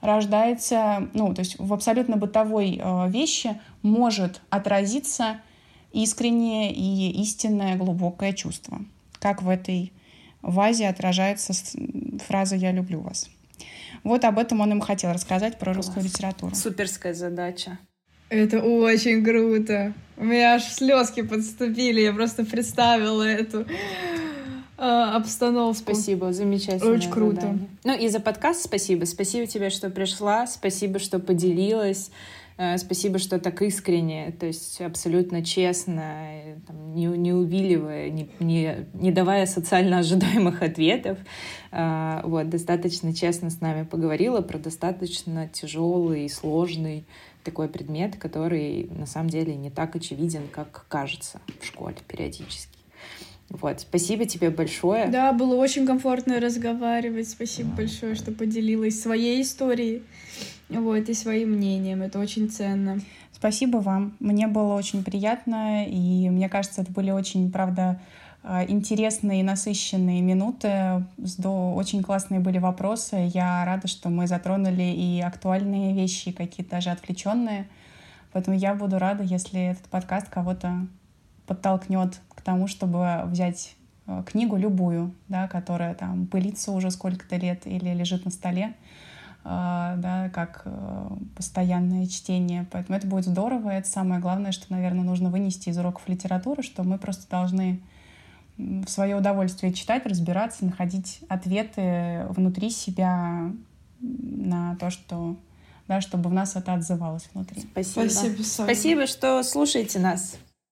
рождается, 0.00 1.08
ну, 1.14 1.32
то 1.34 1.40
есть 1.40 1.58
в 1.58 1.72
абсолютно 1.72 2.16
бытовой 2.16 2.80
э, 2.82 3.08
вещи 3.08 3.60
может 3.82 4.40
отразиться 4.50 5.40
искреннее 5.92 6.72
и 6.72 7.20
истинное 7.22 7.76
глубокое 7.76 8.32
чувство, 8.32 8.80
как 9.22 9.42
в 9.42 9.48
этой 9.48 9.92
вазе 10.42 10.88
отражается 10.88 11.52
фраза 12.26 12.56
«я 12.56 12.72
люблю 12.72 13.00
вас». 13.00 13.30
Вот 14.02 14.24
об 14.24 14.38
этом 14.38 14.60
он 14.60 14.72
им 14.72 14.80
хотел 14.80 15.12
рассказать, 15.12 15.58
про 15.58 15.72
Класс. 15.72 15.76
русскую 15.76 16.04
литературу. 16.04 16.54
Суперская 16.54 17.14
задача. 17.14 17.78
Это 18.28 18.60
очень 18.60 19.24
круто. 19.24 19.92
У 20.16 20.24
меня 20.24 20.54
аж 20.54 20.64
слезки 20.64 21.22
подступили, 21.22 22.00
я 22.00 22.12
просто 22.12 22.44
представила 22.44 23.22
эту 23.22 23.66
а, 24.76 25.16
обстановку. 25.16 25.94
Спасибо, 25.94 26.32
замечательно. 26.32 26.90
Очень 26.90 27.10
круто. 27.10 27.42
Задание. 27.42 27.68
Ну 27.84 27.96
и 27.96 28.08
за 28.08 28.18
подкаст 28.18 28.64
спасибо. 28.64 29.04
Спасибо 29.04 29.46
тебе, 29.46 29.70
что 29.70 29.90
пришла, 29.90 30.46
спасибо, 30.48 30.98
что 30.98 31.20
поделилась. 31.20 32.10
Э, 32.56 32.76
спасибо, 32.78 33.18
что 33.18 33.38
так 33.38 33.62
искренне, 33.62 34.32
то 34.38 34.46
есть 34.46 34.80
абсолютно 34.80 35.44
честно, 35.44 36.04
там, 36.66 36.94
не, 36.94 37.06
не 37.06 37.32
увиливая, 37.32 38.10
не, 38.10 38.30
не, 38.40 38.86
не 38.94 39.12
давая 39.12 39.46
социально 39.46 39.98
ожидаемых 39.98 40.62
ответов. 40.62 41.18
Э, 41.70 42.20
вот, 42.24 42.48
достаточно 42.48 43.14
честно 43.14 43.50
с 43.50 43.60
нами 43.60 43.84
поговорила 43.84 44.40
про 44.40 44.58
достаточно 44.58 45.48
тяжелый 45.48 46.26
и 46.26 46.28
сложный 46.28 47.04
такой 47.44 47.68
предмет, 47.68 48.16
который 48.16 48.88
на 48.90 49.06
самом 49.06 49.30
деле 49.30 49.56
не 49.56 49.70
так 49.70 49.96
очевиден, 49.96 50.42
как 50.50 50.86
кажется 50.88 51.40
в 51.60 51.66
школе 51.66 51.96
периодически. 52.06 52.78
Вот, 53.48 53.80
спасибо 53.80 54.24
тебе 54.24 54.48
большое. 54.48 55.08
Да, 55.08 55.32
было 55.32 55.56
очень 55.56 55.86
комфортно 55.86 56.40
разговаривать. 56.40 57.28
Спасибо 57.28 57.70
большое, 57.76 58.14
что 58.14 58.32
поделилась 58.32 59.00
своей 59.00 59.42
историей 59.42 60.02
вот, 60.80 61.08
и 61.08 61.14
своим 61.14 61.52
мнением. 61.52 62.02
Это 62.02 62.18
очень 62.18 62.48
ценно. 62.50 63.00
Спасибо 63.32 63.78
вам. 63.78 64.14
Мне 64.20 64.46
было 64.46 64.74
очень 64.74 65.02
приятно, 65.02 65.84
и 65.86 66.28
мне 66.30 66.48
кажется, 66.48 66.82
это 66.82 66.92
были 66.92 67.10
очень, 67.10 67.50
правда, 67.50 68.00
а, 68.44 68.64
интересные 68.64 69.40
и 69.40 69.42
насыщенные 69.44 70.20
минуты. 70.20 71.04
Очень 71.44 72.02
классные 72.02 72.40
были 72.40 72.58
вопросы. 72.58 73.30
Я 73.32 73.64
рада, 73.64 73.88
что 73.88 74.08
мы 74.08 74.26
затронули 74.26 74.82
и 74.82 75.20
актуальные 75.20 75.94
вещи, 75.94 76.30
и 76.30 76.32
какие-то 76.32 76.72
даже 76.72 76.90
отвлеченные. 76.90 77.68
Поэтому 78.32 78.56
я 78.56 78.74
буду 78.74 78.98
рада, 78.98 79.22
если 79.22 79.60
этот 79.60 79.84
подкаст 79.84 80.28
кого-то 80.28 80.86
подтолкнет 81.46 82.20
к 82.34 82.42
тому, 82.42 82.66
чтобы 82.66 83.22
взять 83.26 83.76
а, 84.06 84.22
книгу 84.22 84.56
любую, 84.56 85.14
да, 85.28 85.46
которая 85.48 85.94
там 85.94 86.26
пылится 86.26 86.72
уже 86.72 86.90
сколько-то 86.90 87.36
лет 87.36 87.66
или 87.66 87.90
лежит 87.94 88.24
на 88.24 88.30
столе, 88.30 88.74
да, 89.44 90.30
как 90.32 90.62
э, 90.64 91.08
постоянное 91.36 92.06
чтение. 92.06 92.66
Поэтому 92.70 92.96
это 92.96 93.06
будет 93.06 93.24
здорово. 93.24 93.70
Это 93.70 93.88
самое 93.88 94.20
главное, 94.20 94.52
что, 94.52 94.66
наверное, 94.72 95.04
нужно 95.04 95.30
вынести 95.30 95.68
из 95.68 95.78
уроков 95.78 96.08
литературы, 96.08 96.62
что 96.62 96.84
мы 96.84 96.98
просто 96.98 97.28
должны 97.28 97.80
в 98.56 98.86
свое 98.88 99.16
удовольствие 99.16 99.72
читать, 99.72 100.06
разбираться, 100.06 100.64
находить 100.64 101.20
ответы 101.28 102.26
внутри 102.30 102.70
себя 102.70 103.50
на 104.00 104.76
то, 104.76 104.90
что 104.90 105.36
да, 105.88 106.00
чтобы 106.00 106.30
в 106.30 106.32
нас 106.32 106.54
это 106.54 106.74
отзывалось 106.74 107.28
внутри. 107.34 107.62
Спасибо. 107.62 108.08
Спасибо, 108.08 108.42
Спасибо, 108.42 109.06
что 109.06 109.42
слушаете 109.42 109.98
нас. 109.98 110.36